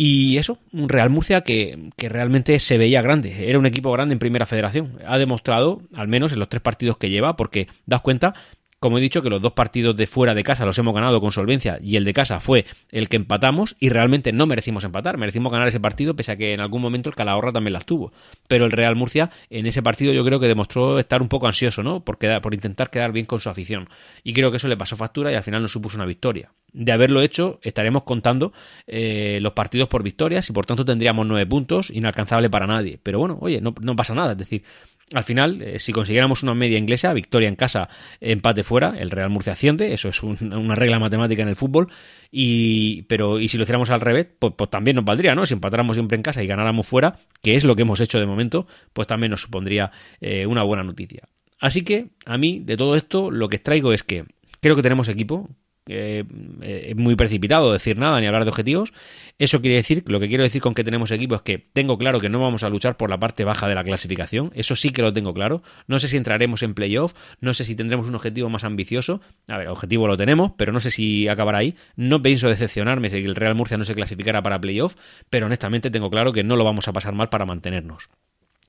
Y 0.00 0.36
eso, 0.36 0.58
un 0.72 0.88
Real 0.88 1.10
Murcia 1.10 1.40
que, 1.40 1.90
que, 1.96 2.08
realmente 2.08 2.60
se 2.60 2.78
veía 2.78 3.02
grande, 3.02 3.50
era 3.50 3.58
un 3.58 3.66
equipo 3.66 3.90
grande 3.90 4.12
en 4.12 4.20
primera 4.20 4.46
federación. 4.46 5.00
Ha 5.04 5.18
demostrado, 5.18 5.82
al 5.92 6.06
menos 6.06 6.32
en 6.32 6.38
los 6.38 6.48
tres 6.48 6.62
partidos 6.62 6.98
que 6.98 7.10
lleva, 7.10 7.34
porque 7.34 7.66
das 7.84 8.00
cuenta 8.00 8.34
como 8.80 8.98
he 8.98 9.00
dicho, 9.00 9.22
que 9.22 9.30
los 9.30 9.42
dos 9.42 9.52
partidos 9.52 9.96
de 9.96 10.06
fuera 10.06 10.34
de 10.34 10.42
casa 10.44 10.64
los 10.64 10.78
hemos 10.78 10.94
ganado 10.94 11.20
con 11.20 11.32
solvencia 11.32 11.78
y 11.82 11.96
el 11.96 12.04
de 12.04 12.12
casa 12.12 12.38
fue 12.38 12.64
el 12.92 13.08
que 13.08 13.16
empatamos 13.16 13.76
y 13.80 13.88
realmente 13.88 14.32
no 14.32 14.46
merecimos 14.46 14.84
empatar, 14.84 15.18
merecimos 15.18 15.52
ganar 15.52 15.66
ese 15.68 15.80
partido 15.80 16.14
pese 16.14 16.32
a 16.32 16.36
que 16.36 16.52
en 16.54 16.60
algún 16.60 16.80
momento 16.80 17.08
el 17.08 17.16
Calahorra 17.16 17.52
también 17.52 17.72
las 17.72 17.86
tuvo. 17.86 18.12
Pero 18.46 18.64
el 18.64 18.70
Real 18.70 18.94
Murcia 18.94 19.30
en 19.50 19.66
ese 19.66 19.82
partido 19.82 20.12
yo 20.12 20.24
creo 20.24 20.38
que 20.38 20.46
demostró 20.46 20.98
estar 20.98 21.22
un 21.22 21.28
poco 21.28 21.46
ansioso, 21.46 21.82
¿no? 21.82 22.04
Por, 22.04 22.18
por 22.40 22.54
intentar 22.54 22.90
quedar 22.90 23.12
bien 23.12 23.26
con 23.26 23.40
su 23.40 23.50
afición. 23.50 23.88
Y 24.22 24.32
creo 24.32 24.50
que 24.50 24.58
eso 24.58 24.68
le 24.68 24.76
pasó 24.76 24.96
factura 24.96 25.32
y 25.32 25.34
al 25.34 25.42
final 25.42 25.62
nos 25.62 25.72
supuso 25.72 25.96
una 25.96 26.06
victoria. 26.06 26.52
De 26.72 26.92
haberlo 26.92 27.20
hecho, 27.22 27.58
estaremos 27.62 28.04
contando 28.04 28.52
eh, 28.86 29.38
los 29.42 29.54
partidos 29.54 29.88
por 29.88 30.02
victorias 30.02 30.48
y 30.50 30.52
por 30.52 30.66
tanto 30.66 30.84
tendríamos 30.84 31.26
nueve 31.26 31.46
puntos, 31.46 31.90
inalcanzable 31.90 32.48
para 32.48 32.66
nadie. 32.66 33.00
Pero 33.02 33.18
bueno, 33.18 33.38
oye, 33.40 33.60
no 33.60 33.96
pasa 33.96 34.14
nada. 34.14 34.32
Es 34.32 34.38
decir, 34.38 34.62
al 35.12 35.24
final, 35.24 35.62
eh, 35.62 35.78
si 35.78 35.92
consiguiéramos 35.92 36.42
una 36.42 36.54
media 36.54 36.78
inglesa, 36.78 37.12
victoria 37.12 37.48
en 37.48 37.56
casa, 37.56 37.88
empate 38.20 38.62
fuera, 38.62 38.94
el 38.98 39.10
Real 39.10 39.30
Murcia 39.30 39.52
asciende, 39.54 39.92
eso 39.92 40.08
es 40.08 40.22
una 40.22 40.74
regla 40.74 40.98
matemática 40.98 41.42
en 41.42 41.48
el 41.48 41.56
fútbol, 41.56 41.88
y, 42.30 43.02
pero, 43.02 43.40
y 43.40 43.48
si 43.48 43.56
lo 43.56 43.62
hiciéramos 43.62 43.90
al 43.90 44.00
revés, 44.00 44.28
pues, 44.38 44.54
pues, 44.56 44.70
también 44.70 44.96
nos 44.96 45.04
valdría, 45.04 45.34
¿no? 45.34 45.46
Si 45.46 45.54
empatáramos 45.54 45.96
siempre 45.96 46.16
en 46.16 46.22
casa 46.22 46.42
y 46.42 46.46
ganáramos 46.46 46.86
fuera, 46.86 47.16
que 47.42 47.56
es 47.56 47.64
lo 47.64 47.74
que 47.76 47.82
hemos 47.82 48.00
hecho 48.00 48.18
de 48.18 48.26
momento, 48.26 48.66
pues 48.92 49.08
también 49.08 49.30
nos 49.30 49.42
supondría 49.42 49.90
eh, 50.20 50.46
una 50.46 50.62
buena 50.62 50.82
noticia. 50.82 51.22
Así 51.60 51.82
que, 51.82 52.10
a 52.26 52.38
mí, 52.38 52.60
de 52.64 52.76
todo 52.76 52.94
esto, 52.94 53.30
lo 53.30 53.48
que 53.48 53.58
traigo 53.58 53.92
es 53.92 54.02
que 54.02 54.24
creo 54.60 54.76
que 54.76 54.82
tenemos 54.82 55.08
equipo, 55.08 55.48
eh, 55.88 56.24
es 56.60 56.96
muy 56.96 57.16
precipitado 57.16 57.72
decir 57.72 57.98
nada 57.98 58.20
ni 58.20 58.26
hablar 58.26 58.44
de 58.44 58.50
objetivos. 58.50 58.92
Eso 59.38 59.60
quiere 59.60 59.76
decir, 59.76 60.04
lo 60.06 60.20
que 60.20 60.28
quiero 60.28 60.42
decir 60.42 60.60
con 60.60 60.74
que 60.74 60.84
tenemos 60.84 61.10
equipo 61.10 61.34
es 61.34 61.42
que 61.42 61.58
tengo 61.58 61.96
claro 61.96 62.20
que 62.20 62.28
no 62.28 62.40
vamos 62.40 62.62
a 62.62 62.68
luchar 62.68 62.96
por 62.96 63.10
la 63.10 63.18
parte 63.18 63.44
baja 63.44 63.68
de 63.68 63.74
la 63.74 63.84
clasificación. 63.84 64.50
Eso 64.54 64.76
sí 64.76 64.90
que 64.90 65.02
lo 65.02 65.12
tengo 65.12 65.32
claro. 65.32 65.62
No 65.86 65.98
sé 65.98 66.08
si 66.08 66.16
entraremos 66.16 66.62
en 66.62 66.74
playoff, 66.74 67.14
no 67.40 67.54
sé 67.54 67.64
si 67.64 67.74
tendremos 67.74 68.08
un 68.08 68.14
objetivo 68.14 68.48
más 68.48 68.64
ambicioso. 68.64 69.20
A 69.46 69.58
ver, 69.58 69.68
objetivo 69.68 70.06
lo 70.06 70.16
tenemos, 70.16 70.52
pero 70.56 70.72
no 70.72 70.80
sé 70.80 70.90
si 70.90 71.28
acabará 71.28 71.58
ahí. 71.58 71.74
No 71.96 72.20
pienso 72.22 72.48
decepcionarme 72.48 73.10
si 73.10 73.16
el 73.16 73.34
Real 73.34 73.54
Murcia 73.54 73.78
no 73.78 73.84
se 73.84 73.94
clasificara 73.94 74.42
para 74.42 74.60
playoff, 74.60 74.96
pero 75.30 75.46
honestamente 75.46 75.90
tengo 75.90 76.10
claro 76.10 76.32
que 76.32 76.44
no 76.44 76.56
lo 76.56 76.64
vamos 76.64 76.88
a 76.88 76.92
pasar 76.92 77.14
mal 77.14 77.28
para 77.28 77.46
mantenernos. 77.46 78.08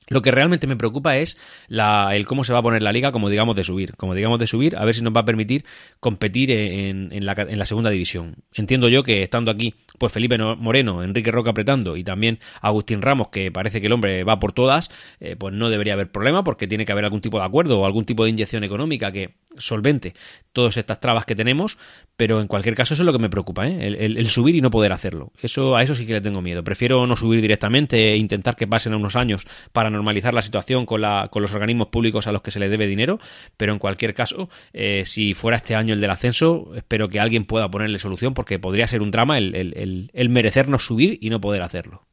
Lo 0.09 0.21
que 0.21 0.31
realmente 0.31 0.67
me 0.67 0.75
preocupa 0.75 1.17
es 1.17 1.37
la, 1.67 2.15
el 2.15 2.25
cómo 2.25 2.43
se 2.43 2.53
va 2.53 2.59
a 2.59 2.63
poner 2.63 2.81
la 2.81 2.91
liga 2.91 3.11
como 3.11 3.29
digamos 3.29 3.55
de 3.55 3.63
subir. 3.63 3.95
Como 3.95 4.13
digamos 4.15 4.39
de 4.39 4.47
subir, 4.47 4.75
a 4.75 4.85
ver 4.85 4.95
si 4.95 5.01
nos 5.01 5.15
va 5.15 5.21
a 5.21 5.25
permitir 5.25 5.65
competir 5.99 6.51
en, 6.51 7.09
en, 7.11 7.25
la, 7.25 7.33
en, 7.33 7.57
la, 7.57 7.65
segunda 7.65 7.89
división. 7.89 8.35
Entiendo 8.53 8.89
yo 8.89 9.03
que 9.03 9.23
estando 9.23 9.51
aquí, 9.51 9.75
pues 9.97 10.11
Felipe 10.11 10.37
Moreno, 10.37 11.03
Enrique 11.03 11.31
Roca 11.31 11.51
apretando 11.51 11.95
y 11.95 12.03
también 12.03 12.39
Agustín 12.61 13.01
Ramos, 13.01 13.29
que 13.29 13.51
parece 13.51 13.81
que 13.81 13.87
el 13.87 13.93
hombre 13.93 14.23
va 14.23 14.39
por 14.39 14.51
todas, 14.51 14.89
eh, 15.19 15.35
pues 15.37 15.53
no 15.53 15.69
debería 15.69 15.93
haber 15.93 16.11
problema 16.11 16.43
porque 16.43 16.67
tiene 16.67 16.85
que 16.85 16.91
haber 16.91 17.05
algún 17.05 17.21
tipo 17.21 17.39
de 17.39 17.45
acuerdo 17.45 17.79
o 17.79 17.85
algún 17.85 18.05
tipo 18.05 18.23
de 18.23 18.31
inyección 18.31 18.63
económica 18.63 19.11
que 19.11 19.35
solvente 19.57 20.13
todas 20.51 20.77
estas 20.77 20.99
trabas 20.99 21.25
que 21.25 21.35
tenemos, 21.35 21.77
pero 22.17 22.41
en 22.41 22.47
cualquier 22.47 22.75
caso 22.75 22.93
eso 22.93 23.03
es 23.03 23.05
lo 23.05 23.13
que 23.13 23.19
me 23.19 23.29
preocupa, 23.29 23.67
¿eh? 23.67 23.87
el, 23.87 24.29
subir 24.29 24.55
y 24.55 24.61
no 24.61 24.69
poder 24.69 24.91
hacerlo. 24.91 25.31
Eso, 25.41 25.75
a 25.75 25.83
eso 25.83 25.95
sí 25.95 26.05
que 26.05 26.13
le 26.13 26.21
tengo 26.21 26.41
miedo. 26.41 26.63
Prefiero 26.63 27.05
no 27.07 27.15
subir 27.15 27.41
directamente 27.41 28.13
e 28.13 28.17
intentar 28.17 28.55
que 28.55 28.67
pasen 28.67 28.93
unos 28.93 29.15
años 29.15 29.45
para 29.71 29.89
normalizar 29.99 30.33
la 30.33 30.41
situación 30.41 30.85
con, 30.85 31.01
la, 31.01 31.27
con 31.29 31.41
los 31.41 31.53
organismos 31.53 31.89
públicos 31.89 32.25
a 32.27 32.31
los 32.31 32.41
que 32.41 32.51
se 32.51 32.59
le 32.59 32.69
debe 32.69 32.87
dinero, 32.87 33.19
pero 33.57 33.73
en 33.73 33.79
cualquier 33.79 34.13
caso, 34.13 34.49
eh, 34.73 35.03
si 35.05 35.33
fuera 35.33 35.57
este 35.57 35.75
año 35.75 35.93
el 35.93 36.01
del 36.01 36.09
ascenso, 36.09 36.71
espero 36.75 37.09
que 37.09 37.19
alguien 37.19 37.45
pueda 37.45 37.69
ponerle 37.69 37.99
solución 37.99 38.33
porque 38.33 38.59
podría 38.59 38.87
ser 38.87 39.01
un 39.01 39.11
drama 39.11 39.37
el, 39.37 39.55
el, 39.55 40.09
el 40.13 40.29
merecernos 40.29 40.85
subir 40.85 41.19
y 41.21 41.29
no 41.29 41.41
poder 41.41 41.61
hacerlo. 41.61 42.08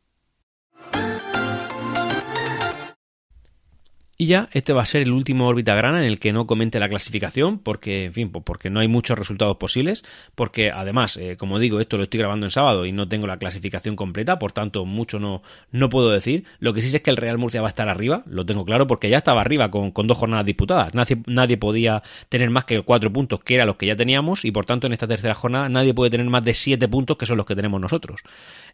Y 4.19 4.27
ya, 4.27 4.49
este 4.53 4.73
va 4.73 4.81
a 4.81 4.87
ser 4.87 5.03
el 5.03 5.13
último 5.13 5.47
órbita 5.47 5.75
grana 5.75 5.99
en 5.99 6.07
el 6.07 6.19
que 6.19 6.33
no 6.33 6.47
comente 6.47 6.81
la 6.81 6.89
clasificación, 6.89 7.59
porque, 7.59 8.07
en 8.07 8.15
fin, 8.15 8.31
porque 8.31 8.71
no 8.71 8.81
hay 8.81 8.89
muchos 8.89 9.19
resultados 9.19 9.59
posibles, 9.59 10.05
porque 10.35 10.71
además, 10.71 11.19
eh, 11.19 11.37
como 11.37 11.59
digo, 11.59 11.81
esto 11.81 11.99
lo 11.99 12.05
estoy 12.05 12.21
grabando 12.21 12.47
en 12.47 12.51
sábado 12.51 12.87
y 12.87 12.93
no 12.93 13.07
tengo 13.07 13.27
la 13.27 13.37
clasificación 13.37 13.95
completa, 13.95 14.39
por 14.39 14.53
tanto, 14.53 14.87
mucho 14.87 15.19
no, 15.19 15.43
no 15.71 15.91
puedo 15.91 16.09
decir. 16.09 16.45
Lo 16.61 16.73
que 16.73 16.81
sí 16.81 16.89
sé 16.89 16.97
es 16.99 17.03
que 17.03 17.11
el 17.11 17.19
Real 17.19 17.37
Murcia 17.37 17.61
va 17.61 17.69
a 17.69 17.71
estar 17.71 17.91
arriba, 17.91 18.23
lo 18.25 18.47
tengo 18.47 18.65
claro, 18.65 18.87
porque 18.87 19.11
ya 19.11 19.19
estaba 19.19 19.43
arriba 19.43 19.71
con, 19.71 19.91
con 19.91 20.07
dos 20.07 20.17
jornadas 20.17 20.47
disputadas. 20.47 20.95
Nadie, 20.95 21.19
nadie 21.27 21.59
podía 21.59 22.03
tener 22.31 22.49
más 22.49 22.65
que 22.65 22.81
cuatro 22.81 23.13
puntos, 23.13 23.41
que 23.41 23.57
eran 23.57 23.67
los 23.67 23.77
que 23.77 23.85
ya 23.85 23.97
teníamos, 23.97 24.47
y 24.47 24.51
por 24.51 24.65
tanto, 24.65 24.87
en 24.87 24.95
esta 24.95 25.07
tercera 25.07 25.35
jornada 25.35 25.69
nadie 25.69 25.93
puede 25.93 26.11
tener 26.11 26.27
más 26.27 26.43
de 26.43 26.55
siete 26.55 26.89
puntos, 26.89 27.19
que 27.19 27.27
son 27.27 27.37
los 27.37 27.45
que 27.45 27.55
tenemos 27.55 27.83
nosotros. 27.83 28.23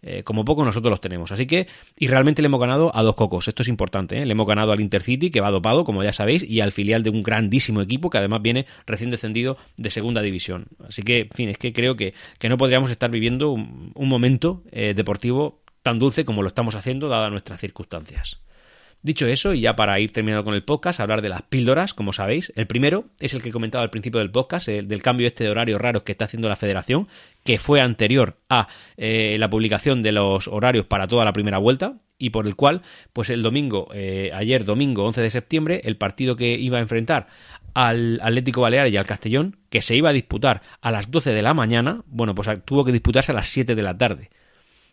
Eh, 0.02 0.22
como 0.22 0.44
poco 0.44 0.64
nosotros 0.64 0.90
los 0.90 1.00
tenemos. 1.00 1.32
Así 1.32 1.46
que, 1.46 1.66
y 1.98 2.06
realmente 2.06 2.42
le 2.42 2.46
hemos 2.46 2.60
ganado 2.60 2.94
a 2.94 3.02
dos 3.02 3.16
cocos, 3.16 3.48
esto 3.48 3.62
es 3.62 3.68
importante, 3.68 4.22
¿eh? 4.22 4.26
le 4.26 4.32
hemos 4.32 4.46
ganado 4.46 4.70
al 4.70 4.80
Intercity, 4.80 5.31
que 5.32 5.40
va 5.40 5.50
dopado, 5.50 5.84
como 5.84 6.04
ya 6.04 6.12
sabéis, 6.12 6.44
y 6.44 6.60
al 6.60 6.70
filial 6.70 7.02
de 7.02 7.10
un 7.10 7.22
grandísimo 7.22 7.80
equipo 7.80 8.10
que 8.10 8.18
además 8.18 8.42
viene 8.42 8.66
recién 8.86 9.10
descendido 9.10 9.56
de 9.76 9.90
segunda 9.90 10.22
división. 10.22 10.66
Así 10.86 11.02
que, 11.02 11.22
en 11.22 11.30
fin, 11.30 11.48
es 11.48 11.58
que 11.58 11.72
creo 11.72 11.96
que, 11.96 12.14
que 12.38 12.48
no 12.48 12.56
podríamos 12.56 12.90
estar 12.90 13.10
viviendo 13.10 13.50
un, 13.50 13.92
momento 13.96 14.62
eh, 14.70 14.94
deportivo 14.94 15.62
tan 15.82 15.98
dulce 15.98 16.24
como 16.24 16.42
lo 16.42 16.48
estamos 16.48 16.74
haciendo, 16.74 17.08
dadas 17.08 17.30
nuestras 17.30 17.60
circunstancias. 17.60 18.40
Dicho 19.04 19.26
eso, 19.26 19.52
y 19.52 19.62
ya 19.62 19.74
para 19.74 19.98
ir 19.98 20.12
terminando 20.12 20.44
con 20.44 20.54
el 20.54 20.62
podcast, 20.62 21.00
hablar 21.00 21.22
de 21.22 21.28
las 21.28 21.42
píldoras, 21.42 21.92
como 21.92 22.12
sabéis. 22.12 22.52
El 22.54 22.68
primero 22.68 23.06
es 23.18 23.34
el 23.34 23.42
que 23.42 23.48
he 23.48 23.52
comentado 23.52 23.82
al 23.82 23.90
principio 23.90 24.20
del 24.20 24.30
podcast, 24.30 24.68
el 24.68 24.86
del 24.86 25.02
cambio 25.02 25.26
este 25.26 25.42
de 25.42 25.50
horario 25.50 25.76
raro 25.76 26.04
que 26.04 26.12
está 26.12 26.26
haciendo 26.26 26.48
la 26.48 26.54
federación, 26.54 27.08
que 27.42 27.58
fue 27.58 27.80
anterior 27.80 28.36
a 28.48 28.68
eh, 28.96 29.34
la 29.40 29.50
publicación 29.50 30.02
de 30.02 30.12
los 30.12 30.46
horarios 30.46 30.86
para 30.86 31.08
toda 31.08 31.24
la 31.24 31.32
primera 31.32 31.58
vuelta 31.58 31.96
y 32.22 32.30
por 32.30 32.46
el 32.46 32.54
cual, 32.54 32.82
pues 33.12 33.30
el 33.30 33.42
domingo, 33.42 33.88
eh, 33.92 34.30
ayer 34.32 34.64
domingo 34.64 35.04
11 35.04 35.22
de 35.22 35.30
septiembre, 35.30 35.80
el 35.82 35.96
partido 35.96 36.36
que 36.36 36.54
iba 36.54 36.78
a 36.78 36.80
enfrentar 36.80 37.26
al 37.74 38.20
Atlético 38.22 38.60
Baleares 38.60 38.92
y 38.92 38.96
al 38.96 39.06
Castellón, 39.06 39.56
que 39.70 39.82
se 39.82 39.96
iba 39.96 40.10
a 40.10 40.12
disputar 40.12 40.62
a 40.80 40.92
las 40.92 41.10
12 41.10 41.32
de 41.32 41.42
la 41.42 41.52
mañana, 41.52 42.04
bueno, 42.06 42.32
pues 42.32 42.48
tuvo 42.64 42.84
que 42.84 42.92
disputarse 42.92 43.32
a 43.32 43.34
las 43.34 43.48
7 43.48 43.74
de 43.74 43.82
la 43.82 43.98
tarde. 43.98 44.30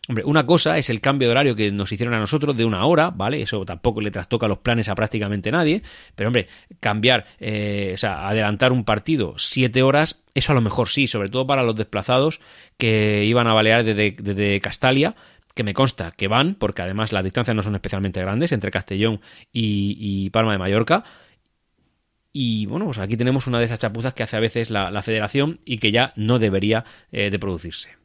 Hombre, 0.10 0.24
una 0.26 0.44
cosa 0.44 0.80
es 0.80 0.90
el 0.90 1.02
cambio 1.02 1.28
de 1.28 1.34
horario 1.34 1.56
que 1.56 1.72
nos 1.72 1.92
hicieron 1.92 2.16
a 2.16 2.20
nosotros 2.20 2.58
de 2.58 2.66
una 2.66 2.84
hora, 2.84 3.12
¿vale? 3.12 3.44
Eso 3.44 3.64
tampoco 3.64 4.02
le 4.02 4.10
trastoca 4.10 4.48
los 4.48 4.58
planes 4.58 4.90
a 4.90 4.96
prácticamente 4.96 5.52
nadie, 5.52 5.84
pero 6.16 6.30
hombre, 6.30 6.48
cambiar, 6.80 7.28
eh, 7.40 7.92
o 7.94 7.98
sea, 7.98 8.28
adelantar 8.28 8.72
un 8.72 8.86
partido 8.86 9.36
siete 9.38 9.84
horas, 9.84 10.24
eso 10.34 10.52
a 10.52 10.56
lo 10.56 10.62
mejor 10.62 10.90
sí, 10.90 11.06
sobre 11.06 11.30
todo 11.30 11.46
para 11.46 11.62
los 11.62 11.76
desplazados 11.76 12.40
que 12.80 13.24
iban 13.26 13.46
a 13.46 13.54
balear 13.54 13.84
desde, 13.84 14.60
Castalia, 14.62 15.14
que 15.54 15.64
me 15.64 15.74
consta 15.74 16.12
que 16.12 16.28
van, 16.28 16.56
porque 16.56 16.82
además 16.82 17.12
las 17.12 17.24
distancias 17.24 17.56
no 17.56 17.64
son 17.64 17.76
especialmente 17.76 18.22
grandes 18.22 18.52
entre 18.52 18.72
Castellón 18.72 19.22
y, 19.52 20.30
Palma 20.32 20.54
de 20.54 20.58
Mallorca. 20.58 21.04
Y 22.32 22.66
bueno, 22.68 22.86
pues 22.86 23.00
aquí 23.00 23.18
tenemos 23.18 23.48
una 23.48 23.60
de 23.60 23.66
esas 23.66 23.80
chapuzas 23.80 24.14
que 24.14 24.24
hace 24.24 24.38
a 24.38 24.40
veces 24.40 24.70
la, 24.70 25.02
federación 25.02 25.60
y 25.66 25.80
que 25.80 25.92
ya 25.92 26.14
no 26.16 26.40
debería 26.40 26.86
eh, 27.12 27.30
de 27.30 27.40
producirse. 27.40 27.98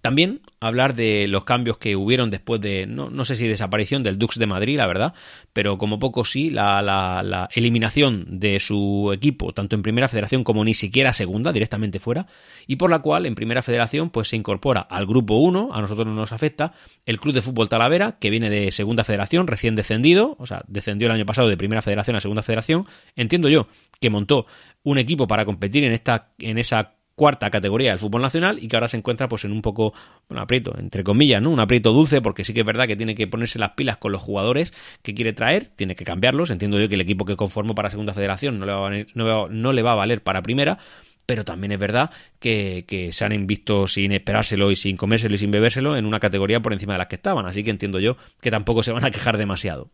También 0.00 0.40
hablar 0.60 0.94
de 0.94 1.26
los 1.28 1.44
cambios 1.44 1.78
que 1.78 1.96
hubieron 1.96 2.30
después 2.30 2.60
de, 2.60 2.86
no, 2.86 3.10
no 3.10 3.24
sé 3.24 3.34
si 3.34 3.46
desaparición 3.48 4.02
del 4.02 4.18
Dux 4.18 4.38
de 4.38 4.46
Madrid, 4.46 4.76
la 4.76 4.86
verdad, 4.86 5.14
pero 5.52 5.78
como 5.78 5.98
poco 5.98 6.24
sí, 6.24 6.50
la, 6.50 6.82
la, 6.82 7.48
eliminación 7.52 8.40
de 8.40 8.60
su 8.60 9.10
equipo, 9.12 9.52
tanto 9.52 9.76
en 9.76 9.82
Primera 9.82 10.08
Federación 10.08 10.44
como 10.44 10.64
ni 10.64 10.74
siquiera 10.74 11.12
Segunda, 11.12 11.52
directamente 11.52 11.98
fuera, 11.98 12.26
y 12.66 12.76
por 12.76 12.90
la 12.90 13.00
cual 13.00 13.26
en 13.26 13.34
Primera 13.34 13.62
Federación 13.62 14.10
pues 14.10 14.28
se 14.28 14.36
incorpora 14.36 14.80
al 14.80 15.06
Grupo 15.06 15.36
1, 15.38 15.70
a 15.72 15.80
nosotros 15.80 16.06
no 16.06 16.14
nos 16.14 16.32
afecta, 16.32 16.72
el 17.06 17.18
Club 17.18 17.34
de 17.34 17.42
Fútbol 17.42 17.68
Talavera, 17.68 18.18
que 18.18 18.30
viene 18.30 18.50
de 18.50 18.70
Segunda 18.70 19.04
Federación, 19.04 19.46
recién 19.46 19.74
descendido, 19.74 20.36
o 20.38 20.46
sea, 20.46 20.62
descendió 20.68 21.06
el 21.06 21.12
año 21.12 21.26
pasado 21.26 21.48
de 21.48 21.56
Primera 21.56 21.82
Federación 21.82 22.16
a 22.16 22.20
Segunda 22.20 22.42
Federación, 22.42 22.86
entiendo 23.16 23.48
yo 23.48 23.66
que 24.00 24.10
montó 24.10 24.46
un 24.82 24.98
equipo 24.98 25.26
para 25.26 25.44
competir 25.44 25.84
en, 25.84 25.92
esta, 25.92 26.30
en 26.38 26.58
esa 26.58 26.97
cuarta 27.18 27.50
categoría 27.50 27.90
del 27.90 27.98
fútbol 27.98 28.22
nacional 28.22 28.58
y 28.62 28.68
que 28.68 28.76
ahora 28.76 28.88
se 28.88 28.96
encuentra 28.96 29.28
pues 29.28 29.44
en 29.44 29.52
un 29.52 29.60
poco 29.60 29.92
un 30.30 30.38
aprieto, 30.38 30.74
entre 30.78 31.04
comillas, 31.04 31.42
¿no? 31.42 31.50
Un 31.50 31.60
aprieto 31.60 31.92
dulce 31.92 32.22
porque 32.22 32.44
sí 32.44 32.54
que 32.54 32.60
es 32.60 32.66
verdad 32.66 32.86
que 32.86 32.96
tiene 32.96 33.14
que 33.14 33.26
ponerse 33.26 33.58
las 33.58 33.72
pilas 33.72 33.98
con 33.98 34.12
los 34.12 34.22
jugadores 34.22 34.72
que 35.02 35.12
quiere 35.12 35.34
traer, 35.34 35.66
tiene 35.66 35.96
que 35.96 36.04
cambiarlos, 36.04 36.50
entiendo 36.50 36.80
yo 36.80 36.88
que 36.88 36.94
el 36.94 37.00
equipo 37.02 37.26
que 37.26 37.36
conformó 37.36 37.74
para 37.74 37.90
segunda 37.90 38.14
federación 38.14 38.58
no 38.58 38.64
le 38.64 38.72
va 38.72 38.88
a, 38.88 39.48
no, 39.48 39.72
le 39.72 39.82
va 39.82 39.92
a 39.92 39.96
valer 39.96 40.22
para 40.22 40.40
primera, 40.40 40.78
pero 41.26 41.44
también 41.44 41.72
es 41.72 41.78
verdad 41.78 42.10
que, 42.38 42.84
que, 42.86 43.12
se 43.12 43.24
han 43.24 43.46
visto 43.46 43.88
sin 43.88 44.12
esperárselo 44.12 44.70
y 44.70 44.76
sin 44.76 44.96
comérselo 44.96 45.34
y 45.34 45.38
sin 45.38 45.50
bebérselo 45.50 45.96
en 45.96 46.06
una 46.06 46.20
categoría 46.20 46.60
por 46.60 46.72
encima 46.72 46.94
de 46.94 46.98
las 46.98 47.08
que 47.08 47.16
estaban, 47.16 47.44
así 47.46 47.64
que 47.64 47.70
entiendo 47.70 47.98
yo 47.98 48.16
que 48.40 48.50
tampoco 48.50 48.82
se 48.82 48.92
van 48.92 49.04
a 49.04 49.10
quejar 49.10 49.36
demasiado. 49.36 49.90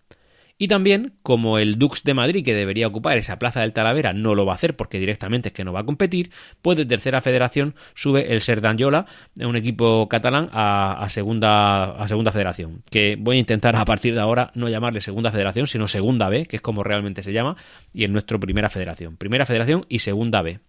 Y 0.57 0.69
también, 0.69 1.15
como 1.23 1.59
el 1.59 1.79
Dux 1.79 2.05
de 2.05 2.15
Madrid, 2.15 2.45
que 2.45 2.55
debería 2.55 2.87
ocupar 2.87 3.19
esa 3.19 3.41
plaza 3.41 3.61
del 3.61 3.73
Talavera, 3.73 4.13
no 4.13 4.37
lo 4.37 4.47
va 4.47 4.53
a 4.53 4.55
hacer 4.55 4.77
porque 4.77 5.01
directamente 5.01 5.49
es 5.49 5.53
que 5.53 5.65
no 5.65 5.73
va 5.73 5.81
a 5.81 5.85
competir, 5.85 6.31
pues 6.63 6.77
de 6.77 6.87
tercera 6.87 7.21
federación 7.21 7.75
sube 7.95 8.33
el 8.33 8.41
Serdanyola, 8.41 9.07
un 9.37 9.57
equipo 9.57 10.09
catalán, 10.09 10.49
a, 10.53 11.05
segunda, 11.09 11.97
a 11.97 12.07
segunda 12.07 12.31
federación. 12.31 12.83
Que 12.89 13.17
voy 13.19 13.37
a 13.37 13.41
intentar 13.41 13.75
a 13.75 13.85
partir 13.85 14.15
de 14.15 14.21
ahora 14.21 14.53
no 14.55 14.69
llamarle 14.69 15.01
segunda 15.01 15.33
federación, 15.33 15.67
sino 15.67 15.89
segunda 15.89 16.29
B, 16.29 16.47
que 16.47 16.57
es 16.57 16.63
como 16.63 16.85
realmente 16.85 17.23
se 17.23 17.33
llama, 17.33 17.57
y 17.93 18.05
en 18.05 18.13
nuestro 18.13 18.39
primera 18.39 18.69
federación. 18.69 19.17
Primera 19.17 19.47
federación 19.47 19.87
y 19.89 19.99
segunda 19.99 20.43
B. 20.43 20.61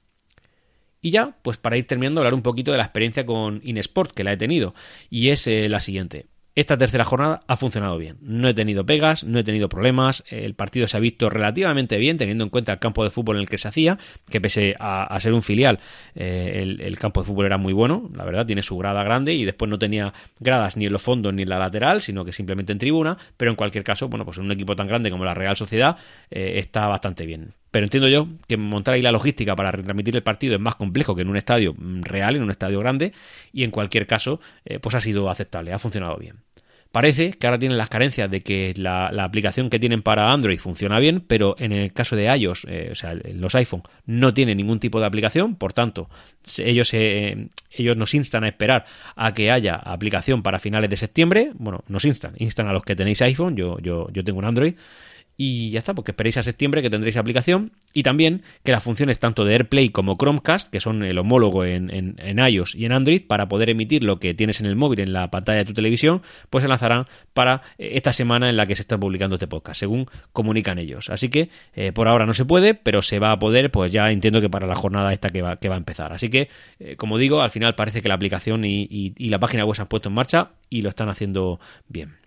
Y 1.00 1.12
ya, 1.12 1.38
pues 1.44 1.58
para 1.58 1.78
ir 1.78 1.86
terminando, 1.86 2.22
hablar 2.22 2.34
un 2.34 2.42
poquito 2.42 2.72
de 2.72 2.80
la 2.80 2.86
experiencia 2.86 3.24
con 3.28 3.62
Inesport, 3.64 4.12
que 4.14 4.24
la 4.24 4.34
he 4.34 4.38
tenido, 4.38 4.74
y 5.12 5.30
es 5.30 5.46
eh, 5.46 5.70
la 5.70 5.80
siguiente. 5.80 6.26
Esta 6.56 6.78
tercera 6.78 7.04
jornada 7.04 7.42
ha 7.48 7.58
funcionado 7.58 7.98
bien. 7.98 8.16
No 8.22 8.48
he 8.48 8.54
tenido 8.54 8.86
pegas, 8.86 9.26
no 9.26 9.40
he 9.40 9.44
tenido 9.44 9.68
problemas. 9.68 10.24
El 10.30 10.54
partido 10.54 10.88
se 10.88 10.96
ha 10.96 11.02
visto 11.02 11.30
relativamente 11.30 11.98
bien, 11.98 12.16
teniendo 12.16 12.46
en 12.46 12.50
cuenta 12.50 12.72
el 12.72 12.80
campo 12.80 13.04
de 13.04 13.10
fútbol 13.10 13.36
en 13.36 13.42
el 13.42 13.50
que 13.50 13.58
se 13.58 13.68
hacía, 13.68 13.98
que 14.30 14.40
pese 14.40 14.74
a, 14.80 15.20
ser 15.20 15.34
un 15.34 15.42
filial, 15.42 15.80
eh, 16.16 16.78
el, 16.80 16.98
campo 16.98 17.22
de 17.22 17.28
fútbol 17.28 17.48
era 17.48 17.58
muy 17.58 17.74
bueno, 17.74 18.10
la 18.16 18.24
verdad, 18.24 18.46
tiene 18.46 18.62
su 18.62 18.78
grada 18.78 19.04
grande 19.04 19.34
y 19.34 19.44
después 19.44 19.70
no 19.70 19.78
tenía 19.78 20.14
gradas 20.40 20.78
ni 20.78 20.86
en 20.86 20.94
los 20.94 21.02
fondos 21.02 21.34
ni 21.34 21.42
en 21.42 21.50
la 21.50 21.60
lateral, 21.60 22.00
sino 22.00 22.24
que 22.24 22.32
simplemente 22.32 22.72
en 22.72 22.80
tribuna. 22.80 23.18
Pero 23.36 23.52
en 23.52 23.58
cualquier 23.58 23.84
caso, 23.84 24.08
bueno, 24.08 24.24
pues 24.24 24.38
en 24.38 24.46
un 24.46 24.52
equipo 24.54 24.78
tan 24.78 24.88
grande 24.88 25.12
como 25.12 25.26
la 25.26 25.34
Real 25.34 25.58
Sociedad 25.58 25.98
eh, 26.32 26.54
está 26.56 26.88
bastante 26.88 27.26
bien. 27.26 27.54
Pero 27.76 27.88
entiendo 27.88 28.08
yo 28.08 28.30
que 28.48 28.56
montar 28.56 28.94
ahí 28.94 29.02
la 29.02 29.12
logística 29.12 29.54
para 29.54 29.70
retransmitir 29.70 30.16
el 30.16 30.24
partido 30.24 30.56
es 30.56 30.62
más 30.62 30.78
complejo 30.78 31.14
que 31.14 31.24
en 31.24 31.28
un 31.28 31.36
estadio 31.36 31.74
mm, 31.78 32.04
real, 32.04 32.38
en 32.38 32.44
un 32.44 32.50
estadio 32.50 32.80
grande, 32.80 33.12
y 33.52 33.66
en 33.66 33.72
cualquier 33.72 34.08
caso, 34.08 34.40
eh, 34.64 34.80
pues 34.80 34.96
ha 34.96 35.02
sido 35.02 35.30
aceptable, 35.30 35.74
ha 35.74 35.78
funcionado 35.78 36.16
bien. 36.16 36.38
Parece 36.94 37.32
que 37.32 37.46
ahora 37.46 37.60
tienen 37.60 37.78
las 37.78 37.90
carencias 37.90 38.32
de 38.32 38.44
que 38.44 38.74
la, 38.78 39.08
aplicación 39.08 39.70
que 39.70 39.78
tienen 39.78 40.04
para 40.04 40.32
Android 40.32 40.58
funciona 40.58 41.00
bien, 41.00 41.20
pero 41.28 41.58
en 41.60 41.74
el 41.74 41.92
caso 41.92 42.16
de 42.16 42.34
iOS, 42.34 42.66
eh, 42.70 42.88
o 42.94 42.96
sea, 42.96 43.14
los 43.14 43.54
iPhone, 43.56 43.84
no 44.06 44.34
tienen 44.34 44.56
ningún 44.56 44.80
tipo 44.80 45.02
de 45.02 45.08
aplicación, 45.08 45.58
por 45.58 45.74
tanto, 45.74 46.10
ellos, 46.60 46.94
eh, 46.94 47.50
ellos 47.72 47.98
nos 47.98 48.14
instan 48.14 48.46
a 48.46 48.48
esperar 48.48 48.86
a 49.18 49.34
que 49.34 49.52
haya 49.52 49.76
aplicación 49.76 50.44
para 50.44 50.60
finales 50.60 50.90
de 50.90 50.96
septiembre. 50.96 51.52
Bueno, 51.56 51.84
nos 51.90 52.06
instan, 52.06 52.36
instan 52.38 52.68
a 52.70 52.72
los 52.72 52.84
que 52.84 52.96
tenéis 52.96 53.22
iPhone, 53.22 53.58
yo, 53.58 53.78
yo, 53.80 54.08
yo 54.14 54.24
tengo 54.24 54.40
un 54.40 54.46
Android. 54.46 54.76
Y 55.38 55.70
ya 55.70 55.80
está, 55.80 55.94
porque 55.94 56.12
esperéis 56.12 56.38
a 56.38 56.44
septiembre 56.44 56.82
que 56.82 56.90
tendréis 56.90 57.18
aplicación. 57.18 57.74
Y 57.94 58.04
también 58.04 58.44
que 58.64 58.72
las 58.72 58.84
funciones 58.84 59.20
tanto 59.20 59.44
de 59.44 59.54
AirPlay 59.54 59.90
como 59.90 60.18
Chromecast, 60.18 60.70
que 60.70 60.80
son 60.80 61.04
el 61.04 61.18
homólogo 61.18 61.66
en, 61.66 61.90
en, 61.92 62.40
iOS 62.40 62.76
y 62.76 62.86
en 62.86 62.92
Android, 62.92 63.22
para 63.26 63.48
poder 63.48 63.70
emitir 63.70 64.04
lo 64.04 64.20
que 64.20 64.34
tienes 64.34 64.60
en 64.60 64.66
el 64.66 64.76
móvil 64.76 65.00
en 65.02 65.14
la 65.14 65.30
pantalla 65.32 65.60
de 65.60 65.66
tu 65.66 65.74
televisión, 65.74 66.22
pues 66.50 66.62
se 66.62 66.68
lanzarán 66.68 67.08
para 67.34 67.62
eh, 67.78 67.92
esta 67.94 68.14
semana 68.14 68.50
en 68.50 68.58
la 68.58 68.66
que 68.66 68.76
se 68.76 68.82
está 68.82 68.98
publicando 68.98 69.36
este 69.36 69.48
podcast, 69.48 69.80
según 69.80 70.06
comunican 70.32 70.78
ellos. 70.78 71.10
Así 71.10 71.30
que 71.30 71.50
eh, 71.74 71.92
por 71.92 72.08
ahora 72.08 72.26
no 72.26 72.34
se 72.34 72.46
puede, 72.46 72.74
pero 72.74 73.02
se 73.02 73.20
va 73.20 73.32
a 73.32 73.40
poder, 73.40 73.72
pues 73.72 73.92
ya 73.92 74.12
entiendo 74.12 74.42
que 74.42 74.50
para 74.50 74.68
la 74.68 74.76
jornada 74.76 75.12
esta 75.14 75.30
que 75.30 75.42
va, 75.42 75.58
que 75.58 75.70
va 75.70 75.76
a 75.76 75.80
empezar. 75.80 76.14
Así 76.14 76.30
que, 76.30 76.50
eh, 76.80 76.96
como 76.96 77.18
digo, 77.18 77.42
al 77.42 77.50
final 77.50 77.76
parece 77.76 78.02
que 78.02 78.08
la 78.08 78.16
aplicación 78.16 78.64
y, 78.66 78.88
y 78.90 79.30
la 79.30 79.40
página 79.40 79.66
web 79.66 79.76
se 79.76 79.82
han 79.82 79.88
puesto 79.88 80.10
en 80.10 80.16
marcha 80.16 80.52
y 80.70 80.82
lo 80.82 80.90
están 80.90 81.10
haciendo 81.10 81.60
bien. 81.88 82.25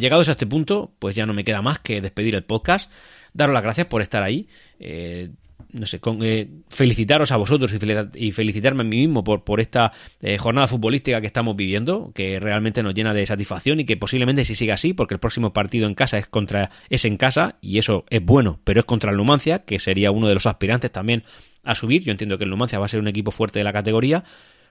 Llegados 0.00 0.28
a 0.28 0.32
este 0.32 0.46
punto, 0.46 0.92
pues 0.98 1.14
ya 1.14 1.26
no 1.26 1.34
me 1.34 1.44
queda 1.44 1.60
más 1.60 1.78
que 1.78 2.00
despedir 2.00 2.34
el 2.34 2.42
podcast, 2.42 2.90
daros 3.34 3.52
las 3.52 3.62
gracias 3.62 3.86
por 3.86 4.00
estar 4.00 4.22
ahí. 4.22 4.48
Eh, 4.78 5.30
no 5.72 5.86
sé, 5.86 6.00
con, 6.00 6.18
eh, 6.22 6.48
felicitaros 6.68 7.30
a 7.32 7.36
vosotros 7.36 7.72
y, 8.14 8.32
felicitarme 8.32 8.80
a 8.80 8.84
mí 8.84 8.96
mismo 8.96 9.22
por, 9.22 9.44
por 9.44 9.60
esta 9.60 9.92
eh, 10.20 10.38
jornada 10.38 10.66
futbolística 10.66 11.20
que 11.20 11.26
estamos 11.26 11.54
viviendo, 11.54 12.12
que 12.14 12.40
realmente 12.40 12.82
nos 12.82 12.94
llena 12.94 13.14
de 13.14 13.26
satisfacción 13.26 13.80
y 13.80 13.84
que 13.84 13.96
posiblemente 13.96 14.44
si 14.44 14.54
siga 14.54 14.74
así, 14.74 14.94
porque 14.94 15.14
el 15.14 15.20
próximo 15.20 15.52
partido 15.52 15.86
en 15.86 15.94
casa 15.94 16.18
es 16.18 16.26
contra 16.26 16.70
es 16.88 17.04
en 17.04 17.16
casa 17.16 17.56
y 17.60 17.78
eso 17.78 18.04
es 18.10 18.24
bueno, 18.24 18.58
pero 18.64 18.80
es 18.80 18.86
contra 18.86 19.10
el 19.10 19.16
Numancia, 19.16 19.60
que 19.60 19.78
sería 19.78 20.10
uno 20.10 20.28
de 20.28 20.34
los 20.34 20.46
aspirantes 20.46 20.90
también 20.90 21.24
a 21.62 21.74
subir. 21.74 22.02
Yo 22.02 22.10
entiendo 22.10 22.38
que 22.38 22.44
el 22.44 22.50
Numancia 22.50 22.78
va 22.78 22.86
a 22.86 22.88
ser 22.88 23.00
un 23.00 23.08
equipo 23.08 23.30
fuerte 23.30 23.60
de 23.60 23.64
la 23.64 23.72
categoría, 23.72 24.24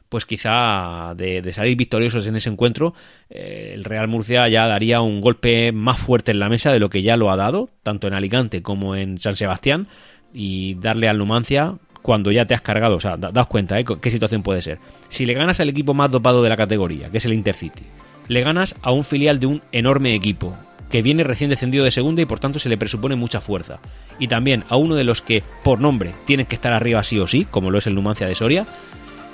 pues 0.10 0.26
quizá 0.26 1.13
de, 1.15 1.48
salir 1.54 1.78
victoriosos 1.78 2.26
en 2.28 2.36
ese 2.36 2.50
encuentro, 2.50 2.93
eh, 3.30 3.72
el 3.76 3.84
Real 3.84 4.08
Murcia 4.08 4.48
ya 4.50 4.67
daría 4.67 5.02
un 5.02 5.22
golpe 5.22 5.72
más 5.72 6.00
fuerte 6.00 6.32
en 6.32 6.39
la 6.39 6.50
mesa 6.50 6.74
de 6.74 6.80
lo 6.80 6.89
que 6.89 7.04
ya 7.04 7.15
lo 7.15 7.32
ha 7.32 7.36
dado, 7.36 7.69
tanto 7.84 8.08
en 8.08 8.13
Alicante 8.13 8.63
como 8.63 8.95
en 8.95 9.19
San 9.19 9.36
Sebastián, 9.36 9.88
y 10.34 10.76
darle 10.76 11.08
al 11.08 11.19
Numancia 11.19 11.76
cuando 12.02 12.32
ya 12.32 12.45
te 12.45 12.54
has 12.54 12.62
cargado, 12.62 12.95
o 12.95 13.00
sea, 13.00 13.17
daos 13.17 13.48
cuenta, 13.48 13.80
¿eh? 13.80 13.86
¿Qué 14.02 14.10
situación 14.10 14.41
puede 14.41 14.62
ser? 14.62 14.80
Si 15.10 15.26
le 15.26 15.34
ganas 15.34 15.60
al 15.60 15.69
equipo 15.69 15.93
más 15.93 16.10
dopado 16.10 16.41
de 16.41 16.50
la 16.50 16.58
categoría, 16.58 17.10
que 17.10 17.17
es 17.17 17.26
el 17.26 17.34
Intercity, 17.34 17.84
le 18.28 18.41
ganas 18.41 18.76
a 18.82 18.91
un 18.91 19.04
filial 19.04 19.39
de 19.39 19.48
un 19.48 19.62
enorme 19.72 20.15
equipo, 20.15 20.56
que 20.89 21.02
viene 21.02 21.24
recién 21.24 21.50
descendido 21.50 21.84
de 21.84 21.91
segunda 21.91 22.22
y 22.22 22.26
por 22.26 22.39
tanto 22.39 22.58
se 22.58 22.69
le 22.69 22.78
presupone 22.78 23.15
mucha 23.15 23.41
fuerza. 23.41 23.80
Y 24.17 24.28
también 24.28 24.63
a 24.69 24.76
uno 24.76 24.95
de 24.95 25.04
los 25.04 25.22
que, 25.22 25.43
por 25.63 25.80
nombre, 25.80 26.13
tienen 26.26 26.45
que 26.45 26.56
estar 26.56 26.74
arriba 26.74 27.04
sí 27.04 27.19
o 27.19 27.28
sí, 27.28 27.45
como 27.45 27.69
lo 27.69 27.78
es 27.78 27.88
el 27.88 27.95
Numancia 27.95 28.28
de 28.28 28.36
Soria, 28.36 28.65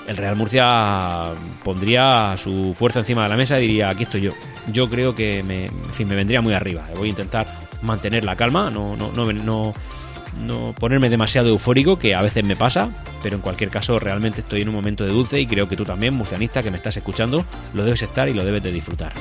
el 0.07 0.17
Real 0.17 0.35
Murcia 0.35 1.31
pondría 1.63 2.35
su 2.37 2.73
fuerza 2.77 2.99
encima 2.99 3.23
de 3.23 3.29
la 3.29 3.37
mesa 3.37 3.59
y 3.59 3.67
diría, 3.67 3.89
aquí 3.89 4.03
estoy 4.03 4.21
yo. 4.21 4.33
Yo 4.71 4.89
creo 4.89 5.15
que 5.15 5.43
me, 5.43 5.69
me 6.05 6.15
vendría 6.15 6.41
muy 6.41 6.53
arriba. 6.53 6.87
Voy 6.95 7.07
a 7.07 7.11
intentar 7.11 7.47
mantener 7.81 8.23
la 8.23 8.35
calma, 8.35 8.69
no, 8.69 8.95
no, 8.95 9.11
no, 9.11 9.31
no, 9.31 9.73
no 10.45 10.73
ponerme 10.73 11.09
demasiado 11.09 11.49
eufórico, 11.49 11.99
que 11.99 12.15
a 12.15 12.21
veces 12.21 12.43
me 12.43 12.55
pasa, 12.55 12.89
pero 13.21 13.35
en 13.35 13.41
cualquier 13.41 13.69
caso 13.69 13.99
realmente 13.99 14.41
estoy 14.41 14.61
en 14.61 14.69
un 14.69 14.75
momento 14.75 15.03
de 15.03 15.11
dulce 15.11 15.39
y 15.39 15.47
creo 15.47 15.67
que 15.69 15.75
tú 15.75 15.85
también, 15.85 16.13
murcianista, 16.13 16.63
que 16.63 16.71
me 16.71 16.77
estás 16.77 16.97
escuchando, 16.97 17.45
lo 17.73 17.83
debes 17.83 18.01
estar 18.01 18.27
y 18.29 18.33
lo 18.33 18.43
debes 18.43 18.63
de 18.63 18.71
disfrutar. 18.71 19.13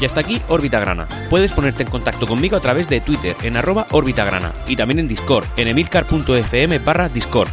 Y 0.00 0.04
hasta 0.04 0.20
aquí 0.20 0.40
Órbita 0.48 0.80
Grana. 0.80 1.08
Puedes 1.30 1.52
ponerte 1.52 1.82
en 1.82 1.90
contacto 1.90 2.26
conmigo 2.26 2.56
a 2.56 2.60
través 2.60 2.88
de 2.88 3.00
Twitter 3.00 3.34
en 3.42 3.56
arroba 3.56 3.86
Grana 3.90 4.52
y 4.66 4.76
también 4.76 4.98
en 4.98 5.08
Discord 5.08 5.46
en 5.56 5.68
emilcar.fm 5.68 6.78
barra 6.80 7.08
Discord. 7.08 7.48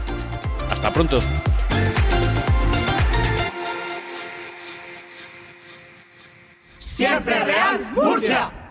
Hasta 0.69 0.91
pronto. 0.91 1.19
Siempre 6.79 7.43
Real 7.43 7.91
Murcia. 7.93 8.62